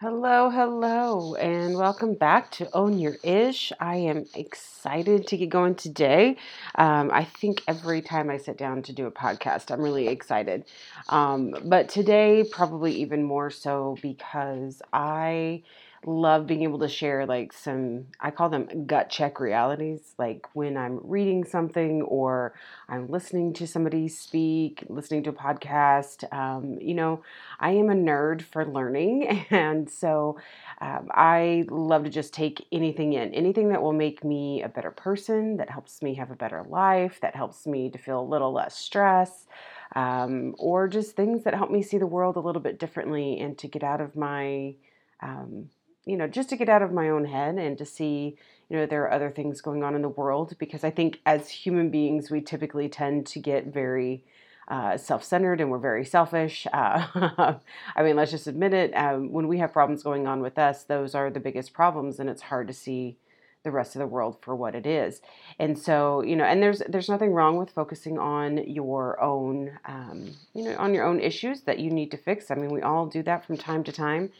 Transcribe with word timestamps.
Hello, 0.00 0.48
hello, 0.48 1.34
and 1.34 1.76
welcome 1.76 2.14
back 2.14 2.50
to 2.52 2.74
Own 2.74 2.98
Your 2.98 3.16
Ish. 3.22 3.70
I 3.78 3.96
am 3.96 4.24
excited 4.34 5.26
to 5.26 5.36
get 5.36 5.50
going 5.50 5.74
today. 5.74 6.38
Um, 6.76 7.10
I 7.12 7.24
think 7.24 7.62
every 7.68 8.00
time 8.00 8.30
I 8.30 8.38
sit 8.38 8.56
down 8.56 8.80
to 8.84 8.94
do 8.94 9.04
a 9.04 9.10
podcast, 9.12 9.70
I'm 9.70 9.82
really 9.82 10.08
excited. 10.08 10.64
Um, 11.10 11.54
but 11.66 11.90
today, 11.90 12.46
probably 12.50 12.94
even 12.94 13.24
more 13.24 13.50
so 13.50 13.98
because 14.00 14.80
I 14.90 15.64
love 16.06 16.46
being 16.46 16.62
able 16.62 16.78
to 16.78 16.88
share 16.88 17.26
like 17.26 17.52
some 17.52 18.06
i 18.20 18.30
call 18.30 18.48
them 18.48 18.86
gut 18.86 19.10
check 19.10 19.38
realities 19.38 20.14
like 20.18 20.46
when 20.54 20.76
i'm 20.76 20.98
reading 21.02 21.44
something 21.44 22.00
or 22.02 22.54
i'm 22.88 23.06
listening 23.08 23.52
to 23.52 23.66
somebody 23.66 24.08
speak 24.08 24.82
listening 24.88 25.22
to 25.22 25.30
a 25.30 25.32
podcast 25.32 26.30
um, 26.32 26.78
you 26.80 26.94
know 26.94 27.22
i 27.58 27.70
am 27.70 27.90
a 27.90 27.94
nerd 27.94 28.42
for 28.42 28.64
learning. 28.64 29.46
And 29.50 29.90
so 29.90 30.38
um, 30.80 31.08
i 31.10 31.64
love 31.68 32.04
to 32.04 32.10
just 32.10 32.32
take 32.32 32.66
anything 32.72 33.12
in 33.12 33.34
anything 33.34 33.68
that 33.70 33.82
will 33.82 33.92
make 33.92 34.24
me 34.24 34.62
a 34.62 34.68
better 34.68 34.90
person 34.90 35.58
that 35.58 35.68
helps 35.68 36.00
me 36.02 36.14
have 36.14 36.30
a 36.30 36.36
better 36.36 36.64
life 36.68 37.20
that 37.20 37.36
helps 37.36 37.66
me 37.66 37.90
to 37.90 37.98
feel 37.98 38.20
a 38.20 38.22
little 38.22 38.52
less 38.52 38.76
stress 38.76 39.46
um, 39.94 40.54
or 40.58 40.88
just 40.88 41.16
things 41.16 41.44
that 41.44 41.54
help 41.54 41.70
me 41.70 41.82
see 41.82 41.98
the 41.98 42.06
world 42.06 42.36
a 42.36 42.40
little 42.40 42.62
bit 42.62 42.78
differently 42.78 43.38
and 43.40 43.58
to 43.58 43.68
get 43.68 43.82
out 43.82 44.00
of 44.00 44.16
my 44.16 44.74
um, 45.22 45.68
you 46.06 46.16
know, 46.16 46.26
just 46.26 46.48
to 46.50 46.56
get 46.56 46.68
out 46.68 46.82
of 46.82 46.92
my 46.92 47.08
own 47.08 47.24
head 47.26 47.56
and 47.56 47.76
to 47.78 47.84
see, 47.84 48.36
you 48.68 48.76
know, 48.76 48.86
there 48.86 49.02
are 49.02 49.12
other 49.12 49.30
things 49.30 49.60
going 49.60 49.82
on 49.82 49.94
in 49.94 50.02
the 50.02 50.08
world 50.08 50.54
because 50.58 50.84
I 50.84 50.90
think 50.90 51.20
as 51.26 51.48
human 51.50 51.90
beings, 51.90 52.30
we 52.30 52.40
typically 52.40 52.88
tend 52.88 53.26
to 53.26 53.38
get 53.38 53.66
very 53.66 54.24
uh, 54.68 54.96
self 54.96 55.24
centered 55.24 55.60
and 55.60 55.70
we're 55.70 55.78
very 55.78 56.04
selfish. 56.04 56.66
Uh, 56.72 57.54
I 57.96 58.02
mean, 58.02 58.16
let's 58.16 58.30
just 58.30 58.46
admit 58.46 58.72
it. 58.72 58.92
Um, 58.92 59.32
when 59.32 59.48
we 59.48 59.58
have 59.58 59.72
problems 59.72 60.02
going 60.02 60.26
on 60.26 60.40
with 60.40 60.58
us, 60.58 60.84
those 60.84 61.14
are 61.14 61.28
the 61.30 61.40
biggest 61.40 61.72
problems, 61.72 62.18
and 62.20 62.30
it's 62.30 62.42
hard 62.42 62.68
to 62.68 62.74
see 62.74 63.16
the 63.62 63.70
rest 63.70 63.94
of 63.94 64.00
the 64.00 64.06
world 64.06 64.38
for 64.40 64.54
what 64.56 64.74
it 64.74 64.86
is. 64.86 65.20
And 65.58 65.78
so, 65.78 66.22
you 66.22 66.36
know, 66.36 66.44
and 66.44 66.62
there's 66.62 66.82
there's 66.88 67.08
nothing 67.08 67.32
wrong 67.32 67.56
with 67.56 67.70
focusing 67.70 68.18
on 68.18 68.58
your 68.68 69.20
own, 69.22 69.78
um, 69.84 70.34
you 70.54 70.64
know, 70.64 70.76
on 70.78 70.94
your 70.94 71.04
own 71.04 71.20
issues 71.20 71.62
that 71.62 71.78
you 71.78 71.90
need 71.90 72.10
to 72.12 72.16
fix. 72.16 72.50
I 72.50 72.54
mean, 72.54 72.70
we 72.70 72.80
all 72.80 73.06
do 73.06 73.22
that 73.24 73.44
from 73.44 73.56
time 73.56 73.84
to 73.84 73.92
time. 73.92 74.30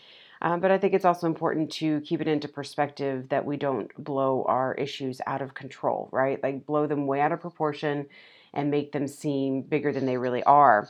Um, 0.42 0.60
but 0.60 0.70
I 0.70 0.78
think 0.78 0.94
it's 0.94 1.04
also 1.04 1.26
important 1.26 1.70
to 1.72 2.00
keep 2.00 2.20
it 2.20 2.28
into 2.28 2.48
perspective 2.48 3.28
that 3.28 3.44
we 3.44 3.56
don't 3.56 3.92
blow 4.02 4.44
our 4.48 4.74
issues 4.74 5.20
out 5.26 5.42
of 5.42 5.54
control, 5.54 6.08
right? 6.12 6.42
Like 6.42 6.64
blow 6.64 6.86
them 6.86 7.06
way 7.06 7.20
out 7.20 7.32
of 7.32 7.40
proportion 7.40 8.06
and 8.54 8.70
make 8.70 8.92
them 8.92 9.06
seem 9.06 9.62
bigger 9.62 9.92
than 9.92 10.06
they 10.06 10.16
really 10.16 10.42
are. 10.44 10.88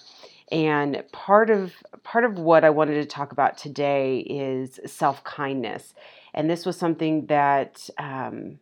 And 0.52 1.02
part 1.12 1.50
of 1.50 1.74
part 2.02 2.24
of 2.24 2.38
what 2.38 2.64
I 2.64 2.70
wanted 2.70 2.94
to 2.94 3.06
talk 3.06 3.32
about 3.32 3.58
today 3.58 4.18
is 4.20 4.80
self 4.86 5.22
kindness, 5.24 5.94
and 6.34 6.48
this 6.50 6.66
was 6.66 6.76
something 6.76 7.26
that 7.26 7.88
um, 7.98 8.58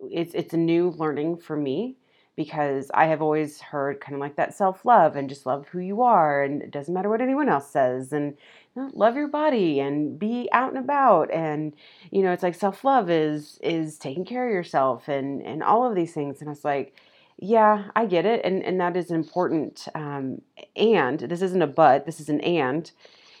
it's 0.00 0.34
it's 0.34 0.54
a 0.54 0.58
new 0.58 0.90
learning 0.90 1.38
for 1.38 1.56
me 1.56 1.97
because 2.38 2.88
I 2.94 3.06
have 3.06 3.20
always 3.20 3.60
heard 3.60 4.00
kind 4.00 4.14
of 4.14 4.20
like 4.20 4.36
that 4.36 4.54
self 4.54 4.84
love 4.84 5.16
and 5.16 5.28
just 5.28 5.44
love 5.44 5.66
who 5.66 5.80
you 5.80 6.02
are 6.02 6.44
and 6.44 6.62
it 6.62 6.70
doesn't 6.70 6.94
matter 6.94 7.08
what 7.08 7.20
anyone 7.20 7.48
else 7.48 7.68
says 7.68 8.12
and 8.12 8.38
you 8.76 8.82
know, 8.82 8.90
love 8.94 9.16
your 9.16 9.26
body 9.26 9.80
and 9.80 10.20
be 10.20 10.48
out 10.52 10.68
and 10.68 10.78
about 10.78 11.32
and 11.32 11.74
you 12.12 12.22
know 12.22 12.30
it's 12.30 12.44
like 12.44 12.54
self 12.54 12.84
love 12.84 13.10
is 13.10 13.58
is 13.60 13.98
taking 13.98 14.24
care 14.24 14.46
of 14.46 14.52
yourself 14.52 15.08
and 15.08 15.42
and 15.42 15.64
all 15.64 15.84
of 15.84 15.96
these 15.96 16.14
things 16.14 16.40
and 16.40 16.48
I 16.48 16.52
was 16.52 16.64
like 16.64 16.94
yeah 17.38 17.90
I 17.96 18.06
get 18.06 18.24
it 18.24 18.44
and 18.44 18.62
and 18.62 18.80
that 18.80 18.96
is 18.96 19.10
important 19.10 19.88
um, 19.96 20.40
and 20.76 21.18
this 21.18 21.42
isn't 21.42 21.60
a 21.60 21.66
but 21.66 22.06
this 22.06 22.20
is 22.20 22.28
an 22.28 22.40
and 22.42 22.88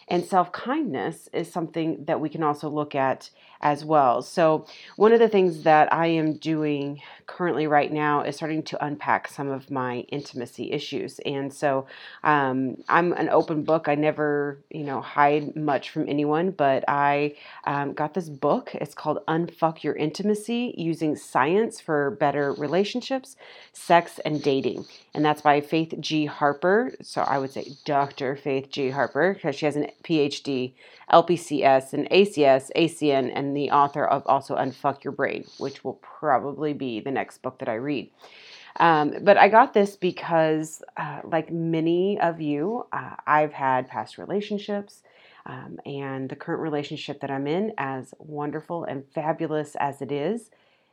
and 0.08 0.24
self 0.24 0.50
kindness 0.50 1.28
is 1.32 1.52
something 1.52 2.04
that 2.06 2.20
we 2.20 2.28
can 2.28 2.42
also 2.42 2.68
look 2.68 2.96
at 2.96 3.30
as 3.60 3.84
well. 3.84 4.22
So, 4.22 4.66
one 4.96 5.12
of 5.12 5.18
the 5.18 5.28
things 5.28 5.64
that 5.64 5.92
I 5.92 6.06
am 6.06 6.34
doing 6.34 7.00
currently 7.26 7.66
right 7.66 7.92
now 7.92 8.22
is 8.22 8.36
starting 8.36 8.62
to 8.62 8.84
unpack 8.84 9.28
some 9.28 9.48
of 9.48 9.70
my 9.70 9.98
intimacy 10.08 10.72
issues. 10.72 11.18
And 11.20 11.52
so, 11.52 11.86
um, 12.22 12.76
I'm 12.88 13.12
an 13.14 13.28
open 13.28 13.64
book. 13.64 13.88
I 13.88 13.96
never, 13.96 14.58
you 14.70 14.84
know, 14.84 15.00
hide 15.00 15.56
much 15.56 15.90
from 15.90 16.08
anyone, 16.08 16.52
but 16.52 16.84
I 16.88 17.34
um, 17.64 17.94
got 17.94 18.14
this 18.14 18.28
book. 18.28 18.74
It's 18.74 18.94
called 18.94 19.18
Unfuck 19.26 19.82
Your 19.82 19.94
Intimacy 19.94 20.74
Using 20.76 21.16
Science 21.16 21.80
for 21.80 22.12
Better 22.12 22.52
Relationships, 22.52 23.36
Sex, 23.72 24.20
and 24.24 24.42
Dating. 24.42 24.86
And 25.14 25.24
that's 25.24 25.42
by 25.42 25.60
Faith 25.60 25.94
G. 25.98 26.26
Harper. 26.26 26.94
So, 27.02 27.22
I 27.22 27.38
would 27.38 27.50
say 27.50 27.72
Dr. 27.84 28.36
Faith 28.36 28.70
G. 28.70 28.90
Harper 28.90 29.34
because 29.34 29.56
she 29.56 29.66
has 29.66 29.74
an 29.74 29.88
PhD, 30.04 30.72
LPCS, 31.12 31.92
and 31.92 32.08
ACS, 32.10 32.70
ACN, 32.76 33.32
and 33.34 33.47
the 33.54 33.70
author 33.70 34.04
of 34.04 34.22
also 34.26 34.56
Unfuck 34.56 35.04
Your 35.04 35.12
Brain, 35.12 35.44
which 35.58 35.84
will 35.84 35.94
probably 35.94 36.72
be 36.72 37.00
the 37.00 37.10
next 37.10 37.42
book 37.42 37.58
that 37.58 37.68
I 37.68 37.74
read. 37.74 38.10
Um, 38.76 39.14
but 39.22 39.36
I 39.36 39.48
got 39.48 39.74
this 39.74 39.96
because, 39.96 40.82
uh, 40.96 41.20
like 41.24 41.52
many 41.52 42.18
of 42.20 42.40
you, 42.40 42.86
uh, 42.92 43.16
I've 43.26 43.52
had 43.52 43.88
past 43.88 44.18
relationships. 44.18 45.02
Um, 45.46 45.80
and 45.86 46.28
the 46.28 46.36
current 46.36 46.60
relationship 46.60 47.20
that 47.20 47.30
I'm 47.30 47.46
in, 47.46 47.72
as 47.78 48.12
wonderful 48.18 48.84
and 48.84 49.04
fabulous 49.14 49.74
as 49.76 50.02
it 50.02 50.12
is, 50.12 50.50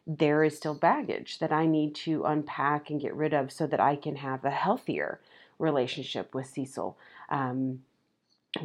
there 0.08 0.44
is 0.44 0.56
still 0.56 0.76
baggage 0.76 1.40
that 1.40 1.52
I 1.52 1.66
need 1.66 1.94
to 1.96 2.24
unpack 2.24 2.90
and 2.90 3.02
get 3.02 3.14
rid 3.16 3.34
of 3.34 3.52
so 3.52 3.68
that 3.68 3.80
I 3.80 3.96
can 3.96 4.18
have 4.18 4.46
a 4.46 4.52
healthier 4.52 5.20
relationship 5.60 6.34
with 6.34 6.48
Cecil. 6.48 6.98
Um, 7.30 7.82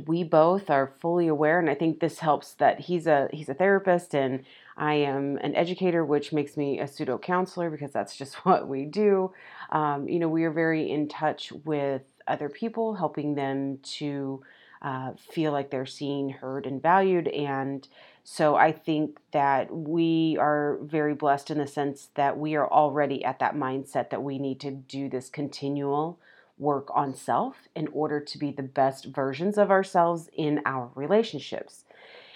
we 0.06 0.22
both 0.22 0.70
are 0.70 0.92
fully 1.00 1.26
aware 1.28 1.58
and 1.58 1.68
i 1.70 1.74
think 1.74 2.00
this 2.00 2.18
helps 2.18 2.54
that 2.54 2.80
he's 2.80 3.06
a 3.06 3.28
he's 3.32 3.48
a 3.48 3.54
therapist 3.54 4.14
and 4.14 4.44
i 4.76 4.94
am 4.94 5.38
an 5.38 5.54
educator 5.54 6.04
which 6.04 6.32
makes 6.32 6.56
me 6.56 6.78
a 6.80 6.86
pseudo 6.86 7.18
counselor 7.18 7.70
because 7.70 7.92
that's 7.92 8.16
just 8.16 8.34
what 8.46 8.68
we 8.68 8.84
do. 8.84 9.32
Um, 9.70 10.08
you 10.08 10.18
know 10.18 10.28
we 10.28 10.44
are 10.44 10.50
very 10.50 10.90
in 10.90 11.08
touch 11.08 11.52
with 11.64 12.02
other 12.26 12.48
people 12.48 12.94
helping 12.94 13.34
them 13.34 13.78
to 13.82 14.42
uh, 14.82 15.12
feel 15.18 15.52
like 15.52 15.70
they're 15.70 15.84
seen 15.84 16.30
heard 16.30 16.64
and 16.64 16.80
valued. 16.80 17.28
And 17.28 17.86
so 18.24 18.54
i 18.54 18.70
think 18.70 19.18
that 19.32 19.74
we 19.74 20.36
are 20.38 20.78
very 20.82 21.14
blessed 21.14 21.50
in 21.50 21.58
the 21.58 21.66
sense 21.66 22.08
that 22.14 22.38
we 22.38 22.54
are 22.54 22.70
already 22.70 23.24
at 23.24 23.38
that 23.38 23.54
mindset 23.54 24.10
that 24.10 24.22
we 24.22 24.38
need 24.38 24.60
to 24.60 24.70
do 24.70 25.08
this 25.08 25.28
continual 25.28 26.18
work 26.60 26.88
on 26.94 27.14
self 27.14 27.56
in 27.74 27.88
order 27.88 28.20
to 28.20 28.38
be 28.38 28.50
the 28.50 28.62
best 28.62 29.06
versions 29.06 29.58
of 29.58 29.70
ourselves 29.70 30.28
in 30.36 30.60
our 30.64 30.90
relationships. 30.94 31.84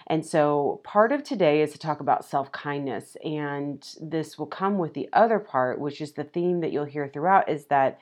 And 0.06 0.24
so, 0.24 0.80
part 0.84 1.12
of 1.12 1.22
today 1.22 1.62
is 1.62 1.72
to 1.72 1.78
talk 1.78 2.00
about 2.00 2.24
self 2.24 2.52
kindness. 2.52 3.16
And 3.24 3.86
this 4.00 4.38
will 4.38 4.46
come 4.46 4.78
with 4.78 4.94
the 4.94 5.08
other 5.12 5.38
part, 5.38 5.80
which 5.80 6.00
is 6.00 6.12
the 6.12 6.24
theme 6.24 6.60
that 6.60 6.72
you'll 6.72 6.84
hear 6.84 7.08
throughout 7.08 7.48
is 7.48 7.66
that 7.66 7.98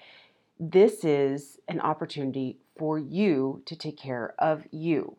this 0.59 1.05
is 1.05 1.59
an 1.69 1.81
opportunity 1.81 2.59
for 2.77 2.99
you 2.99 3.63
to 3.67 3.77
take 3.77 3.97
care 3.97 4.35
of 4.39 4.65
you. 4.71 5.17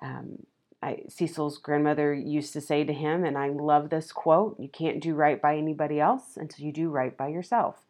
Um, 0.00 0.46
I, 0.82 1.02
Cecil's 1.08 1.58
grandmother 1.58 2.12
used 2.12 2.52
to 2.52 2.60
say 2.60 2.84
to 2.84 2.92
him, 2.92 3.24
and 3.24 3.38
I 3.38 3.48
love 3.48 3.90
this 3.90 4.12
quote 4.12 4.58
you 4.60 4.68
can't 4.68 5.02
do 5.02 5.14
right 5.14 5.40
by 5.40 5.56
anybody 5.56 6.00
else 6.00 6.36
until 6.36 6.64
you 6.64 6.72
do 6.72 6.88
right 6.88 7.16
by 7.16 7.28
yourself. 7.28 7.85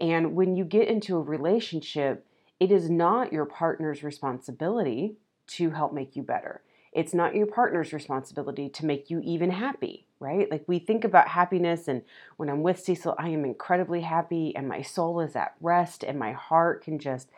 And 0.00 0.34
when 0.34 0.56
you 0.56 0.64
get 0.64 0.88
into 0.88 1.16
a 1.16 1.22
relationship, 1.22 2.26
it 2.58 2.70
is 2.70 2.88
not 2.90 3.32
your 3.32 3.44
partner's 3.44 4.02
responsibility 4.02 5.16
to 5.48 5.70
help 5.70 5.92
make 5.92 6.16
you 6.16 6.22
better. 6.22 6.62
It's 6.92 7.14
not 7.14 7.34
your 7.34 7.46
partner's 7.46 7.92
responsibility 7.92 8.68
to 8.68 8.86
make 8.86 9.10
you 9.10 9.20
even 9.20 9.50
happy, 9.50 10.06
right? 10.18 10.50
Like 10.50 10.64
we 10.66 10.78
think 10.78 11.04
about 11.04 11.28
happiness, 11.28 11.86
and 11.86 12.02
when 12.36 12.48
I'm 12.48 12.62
with 12.62 12.80
Cecil, 12.80 13.14
I 13.18 13.28
am 13.28 13.44
incredibly 13.44 14.00
happy, 14.00 14.54
and 14.56 14.68
my 14.68 14.82
soul 14.82 15.20
is 15.20 15.36
at 15.36 15.54
rest, 15.60 16.02
and 16.02 16.18
my 16.18 16.32
heart 16.32 16.82
can 16.82 16.98
just, 16.98 17.28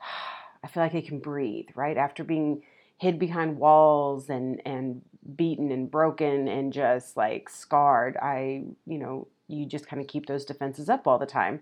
I 0.62 0.68
feel 0.68 0.82
like 0.82 0.94
I 0.94 1.00
can 1.00 1.18
breathe, 1.18 1.68
right? 1.74 1.96
After 1.96 2.22
being 2.22 2.62
hid 2.98 3.18
behind 3.18 3.58
walls 3.58 4.28
and 4.28 4.60
and 4.66 5.02
beaten 5.36 5.70
and 5.70 5.90
broken 5.90 6.48
and 6.48 6.72
just 6.72 7.16
like 7.16 7.48
scarred, 7.48 8.16
I, 8.16 8.64
you 8.86 8.98
know, 8.98 9.26
you 9.48 9.66
just 9.66 9.86
kind 9.86 10.00
of 10.00 10.08
keep 10.08 10.26
those 10.26 10.44
defenses 10.44 10.88
up 10.88 11.06
all 11.06 11.18
the 11.18 11.26
time. 11.26 11.60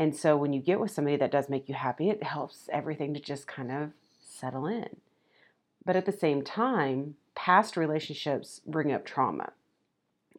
And 0.00 0.16
so 0.16 0.34
when 0.34 0.54
you 0.54 0.62
get 0.62 0.80
with 0.80 0.90
somebody 0.90 1.18
that 1.18 1.30
does 1.30 1.50
make 1.50 1.68
you 1.68 1.74
happy, 1.74 2.08
it 2.08 2.22
helps 2.22 2.70
everything 2.72 3.12
to 3.12 3.20
just 3.20 3.46
kind 3.46 3.70
of 3.70 3.90
settle 4.18 4.66
in. 4.66 4.96
But 5.84 5.94
at 5.94 6.06
the 6.06 6.12
same 6.12 6.40
time, 6.42 7.16
past 7.34 7.76
relationships 7.76 8.62
bring 8.66 8.90
up 8.90 9.04
trauma. 9.04 9.52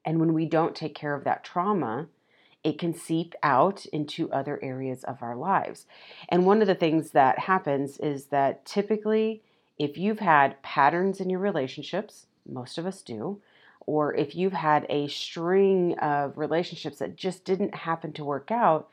And 0.04 0.20
when 0.20 0.34
we 0.34 0.48
don't 0.48 0.76
take 0.76 0.96
care 0.96 1.14
of 1.14 1.24
that 1.26 1.44
trauma, 1.44 2.08
it 2.64 2.80
can 2.80 2.96
seep 2.96 3.36
out 3.44 3.86
into 3.94 4.32
other 4.32 4.60
areas 4.64 5.04
of 5.04 5.22
our 5.22 5.36
lives. 5.36 5.86
And 6.28 6.48
one 6.48 6.62
of 6.62 6.68
the 6.68 6.74
things 6.74 7.12
that 7.12 7.38
happens 7.38 8.00
is 8.00 8.26
that 8.26 8.66
typically, 8.66 9.44
if 9.78 9.96
you've 9.96 10.20
had 10.20 10.60
patterns 10.64 11.20
in 11.20 11.30
your 11.30 11.40
relationships, 11.40 12.26
most 12.50 12.80
of 12.80 12.88
us 12.88 13.04
do, 13.04 13.40
or 13.86 14.16
if 14.16 14.36
you've 14.36 14.54
had 14.54 14.88
a 14.90 15.08
string 15.08 16.00
of 16.00 16.40
relationships 16.40 16.98
that 16.98 17.16
just 17.16 17.46
didn't 17.46 17.76
happen 17.76 18.12
to 18.14 18.24
work 18.24 18.50
out, 18.50 18.90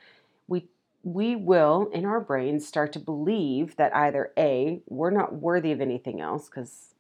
we 0.49 0.69
we 1.05 1.37
will 1.37 1.91
in 1.95 2.05
our 2.05 2.21
brains 2.21 2.67
start 2.67 2.93
to 2.95 3.01
believe 3.01 3.77
that 3.77 3.95
either 3.97 4.33
a 4.39 4.83
we're 4.89 5.11
not 5.11 5.35
worthy 5.37 5.73
of 5.73 5.81
anything 5.81 6.21
else 6.21 6.49
because 6.49 6.95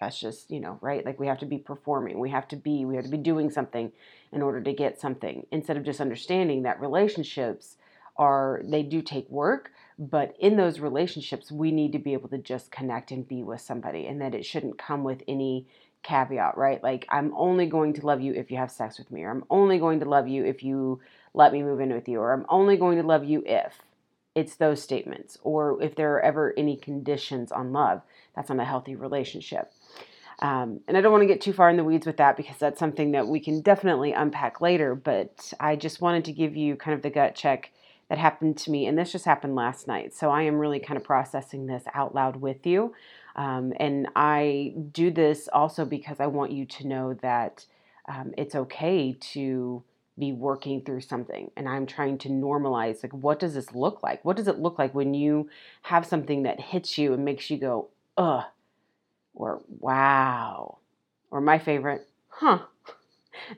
That's 0.00 0.18
just, 0.18 0.50
you 0.50 0.60
know, 0.60 0.78
right? 0.82 1.04
Like 1.06 1.20
we 1.20 1.28
have 1.28 1.38
to 1.38 1.46
be 1.46 1.58
performing, 1.58 2.18
we 2.18 2.30
have 2.30 2.48
to 2.48 2.56
be, 2.56 2.84
we 2.84 2.96
have 2.96 3.04
to 3.04 3.10
be 3.10 3.16
doing 3.16 3.50
something 3.50 3.92
in 4.32 4.42
order 4.42 4.60
to 4.60 4.72
get 4.72 5.00
something 5.00 5.46
instead 5.52 5.76
of 5.76 5.84
just 5.84 6.00
understanding 6.00 6.62
that 6.64 6.80
relationships 6.80 7.76
are, 8.16 8.60
they 8.64 8.82
do 8.82 9.02
take 9.02 9.28
work, 9.30 9.72
but 9.98 10.34
in 10.40 10.56
those 10.56 10.80
relationships, 10.80 11.52
we 11.52 11.70
need 11.70 11.92
to 11.92 11.98
be 11.98 12.12
able 12.12 12.28
to 12.30 12.38
just 12.38 12.72
connect 12.72 13.12
and 13.12 13.28
be 13.28 13.42
with 13.42 13.60
somebody 13.60 14.06
and 14.06 14.20
that 14.20 14.34
it 14.34 14.44
shouldn't 14.44 14.78
come 14.78 15.04
with 15.04 15.22
any 15.28 15.66
caveat, 16.04 16.56
right? 16.56 16.82
Like, 16.82 17.06
I'm 17.08 17.34
only 17.36 17.66
going 17.66 17.94
to 17.94 18.06
love 18.06 18.20
you 18.20 18.32
if 18.32 18.50
you 18.50 18.56
have 18.58 18.70
sex 18.70 18.98
with 18.98 19.10
me, 19.10 19.22
or 19.24 19.30
I'm 19.30 19.44
only 19.50 19.78
going 19.78 20.00
to 20.00 20.08
love 20.08 20.28
you 20.28 20.44
if 20.44 20.62
you 20.62 21.00
let 21.34 21.52
me 21.52 21.62
move 21.62 21.80
in 21.80 21.92
with 21.92 22.08
you, 22.08 22.20
or 22.20 22.32
I'm 22.32 22.46
only 22.48 22.76
going 22.76 22.98
to 22.98 23.06
love 23.06 23.24
you 23.24 23.42
if 23.44 23.80
it's 24.36 24.56
those 24.56 24.82
statements, 24.82 25.38
or 25.42 25.82
if 25.82 25.96
there 25.96 26.14
are 26.14 26.20
ever 26.20 26.54
any 26.56 26.76
conditions 26.76 27.50
on 27.50 27.72
love. 27.72 28.02
That's 28.36 28.50
not 28.50 28.60
a 28.60 28.64
healthy 28.64 28.94
relationship. 28.94 29.72
Um, 30.40 30.80
and 30.88 30.96
I 30.96 31.00
don't 31.00 31.12
want 31.12 31.22
to 31.22 31.28
get 31.28 31.40
too 31.40 31.52
far 31.52 31.70
in 31.70 31.76
the 31.76 31.84
weeds 31.84 32.06
with 32.06 32.16
that 32.16 32.36
because 32.36 32.58
that's 32.58 32.78
something 32.78 33.12
that 33.12 33.28
we 33.28 33.40
can 33.40 33.60
definitely 33.60 34.12
unpack 34.12 34.60
later. 34.60 34.94
But 34.94 35.52
I 35.60 35.76
just 35.76 36.00
wanted 36.00 36.24
to 36.26 36.32
give 36.32 36.56
you 36.56 36.76
kind 36.76 36.94
of 36.94 37.02
the 37.02 37.10
gut 37.10 37.34
check 37.34 37.70
that 38.08 38.18
happened 38.18 38.58
to 38.58 38.70
me. 38.70 38.86
And 38.86 38.98
this 38.98 39.12
just 39.12 39.24
happened 39.24 39.54
last 39.54 39.86
night. 39.86 40.12
So 40.12 40.30
I 40.30 40.42
am 40.42 40.56
really 40.56 40.80
kind 40.80 40.96
of 40.96 41.04
processing 41.04 41.66
this 41.66 41.84
out 41.94 42.14
loud 42.14 42.36
with 42.36 42.66
you. 42.66 42.94
Um, 43.36 43.72
and 43.80 44.08
I 44.14 44.74
do 44.92 45.10
this 45.10 45.48
also 45.52 45.84
because 45.84 46.20
I 46.20 46.26
want 46.26 46.52
you 46.52 46.66
to 46.66 46.86
know 46.86 47.14
that 47.14 47.66
um, 48.08 48.32
it's 48.36 48.54
okay 48.54 49.16
to 49.32 49.82
be 50.18 50.32
working 50.32 50.80
through 50.80 51.00
something 51.00 51.50
and 51.56 51.68
i'm 51.68 51.86
trying 51.86 52.16
to 52.16 52.28
normalize 52.28 53.02
like 53.02 53.12
what 53.12 53.40
does 53.40 53.54
this 53.54 53.74
look 53.74 54.02
like? 54.02 54.24
What 54.24 54.36
does 54.36 54.46
it 54.46 54.60
look 54.60 54.78
like 54.78 54.94
when 54.94 55.12
you 55.12 55.50
have 55.82 56.06
something 56.06 56.44
that 56.44 56.60
hits 56.60 56.96
you 56.96 57.12
and 57.12 57.24
makes 57.24 57.50
you 57.50 57.58
go 57.58 57.88
ugh 58.16 58.44
or 59.34 59.62
wow 59.80 60.78
or 61.30 61.40
my 61.40 61.58
favorite 61.58 62.08
huh. 62.28 62.60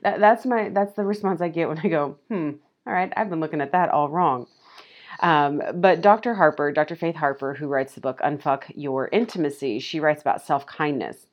That, 0.03 0.19
that's 0.19 0.45
my 0.45 0.69
that's 0.69 0.93
the 0.93 1.05
response 1.05 1.39
i 1.41 1.49
get 1.49 1.69
when 1.69 1.79
i 1.79 1.87
go 1.87 2.17
hmm 2.29 2.51
all 2.87 2.93
right 2.93 3.13
i've 3.15 3.29
been 3.29 3.39
looking 3.39 3.61
at 3.61 3.73
that 3.73 3.89
all 3.89 4.09
wrong 4.09 4.47
um, 5.21 5.61
but 5.75 6.01
dr 6.01 6.33
harper 6.35 6.71
dr 6.71 6.95
faith 6.95 7.15
harper 7.15 7.53
who 7.55 7.67
writes 7.67 7.93
the 7.93 8.01
book 8.01 8.19
unfuck 8.23 8.63
your 8.75 9.09
intimacy 9.11 9.79
she 9.79 9.99
writes 9.99 10.21
about 10.21 10.41
self-kindness 10.45 11.27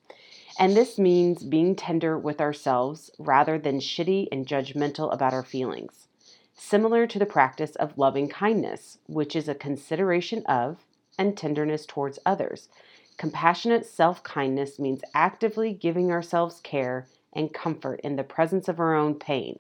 and 0.59 0.77
this 0.77 0.99
means 0.99 1.43
being 1.43 1.75
tender 1.75 2.17
with 2.17 2.41
ourselves 2.41 3.11
rather 3.19 3.59
than 3.59 3.81
shitty 3.81 4.29
and 4.31 4.47
judgmental 4.47 5.13
about 5.13 5.33
our 5.33 5.43
feelings. 5.43 6.07
Similar 6.55 7.07
to 7.09 7.19
the 7.19 7.27
practice 7.27 7.75
of 7.77 7.99
loving 7.99 8.29
kindness, 8.29 8.99
which 9.07 9.35
is 9.35 9.49
a 9.49 9.55
consideration 9.55 10.45
of 10.47 10.85
and 11.19 11.37
tenderness 11.37 11.85
towards 11.87 12.21
others. 12.25 12.69
Compassionate 13.17 13.85
self 13.85 14.23
kindness 14.23 14.79
means 14.79 15.03
actively 15.13 15.73
giving 15.73 16.13
ourselves 16.13 16.61
care 16.61 17.09
and 17.33 17.53
comfort 17.53 18.01
in 18.05 18.15
the 18.15 18.25
presence 18.25 18.69
of 18.69 18.79
our 18.79 18.95
own 18.95 19.17
pain. 19.17 19.59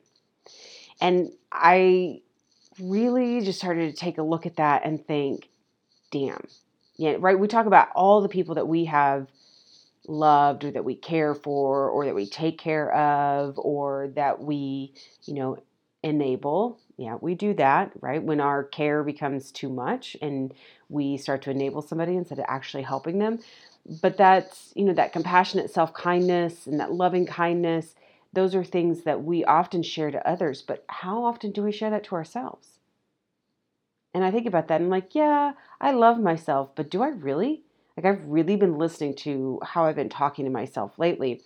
And 1.01 1.33
I 1.51 2.23
really 2.81 3.41
just 3.41 3.59
started 3.59 3.91
to 3.95 3.97
take 3.97 4.19
a 4.19 4.23
look 4.23 4.47
at 4.47 4.57
that 4.57 4.85
and 4.85 5.05
think, 5.07 5.49
damn. 6.11 6.47
Yeah, 6.97 7.17
right. 7.19 7.39
We 7.39 7.49
talk 7.49 7.67
about 7.67 7.89
all 7.95 8.21
the 8.21 8.29
people 8.29 8.55
that 8.55 8.69
we 8.69 8.85
have 8.85 9.29
loved 10.07 10.65
or 10.65 10.71
that 10.71 10.85
we 10.85 10.95
care 10.95 11.35
for 11.35 11.89
or 11.89 12.05
that 12.05 12.15
we 12.15 12.27
take 12.27 12.59
care 12.59 12.95
of 12.95 13.59
or 13.59 14.09
that 14.15 14.41
we, 14.41 14.95
you 15.25 15.35
know, 15.35 15.59
enable. 16.03 16.79
Yeah, 16.97 17.17
we 17.21 17.35
do 17.35 17.55
that, 17.55 17.93
right? 18.01 18.23
When 18.23 18.41
our 18.41 18.63
care 18.63 19.03
becomes 19.03 19.51
too 19.51 19.69
much 19.69 20.17
and 20.23 20.55
we 20.89 21.17
start 21.17 21.43
to 21.43 21.51
enable 21.51 21.83
somebody 21.83 22.15
instead 22.17 22.39
of 22.39 22.45
actually 22.49 22.85
helping 22.85 23.19
them. 23.19 23.41
But 24.01 24.17
that's, 24.17 24.73
you 24.77 24.85
know, 24.85 24.93
that 24.95 25.13
compassionate 25.13 25.71
self 25.71 25.93
kindness 25.93 26.67
and 26.67 26.79
that 26.81 26.93
loving 26.93 27.27
kindness, 27.27 27.95
those 28.35 28.55
are 28.55 28.65
things 28.65 29.03
that 29.03 29.25
we 29.25 29.45
often 29.45 29.83
share 29.83 30.11
to 30.11 30.29
others. 30.29 30.63
But 30.63 30.85
how 30.89 31.25
often 31.25 31.53
do 31.53 31.63
we 31.63 31.73
share 31.73 31.91
that 31.91 32.05
to 32.05 32.15
ourselves? 32.15 32.79
And 34.13 34.25
I 34.25 34.31
think 34.31 34.47
about 34.47 34.69
that 34.69 34.81
and 34.81 34.91
like, 34.91 35.15
yeah, 35.15 35.53
I 35.81 35.91
love 35.91 36.21
myself, 36.21 36.71
but 36.77 36.91
do 36.91 37.03
I 37.03 37.09
really? 37.09 37.63
Like 37.97 38.07
I've 38.07 38.25
really 38.27 38.57
been 38.57 38.79
listening 38.79 39.15
to 39.17 39.61
how 39.63 39.85
I've 39.85 39.97
been 39.97 40.09
talking 40.09 40.45
to 40.45 40.51
myself 40.51 40.99
lately. 40.99 41.43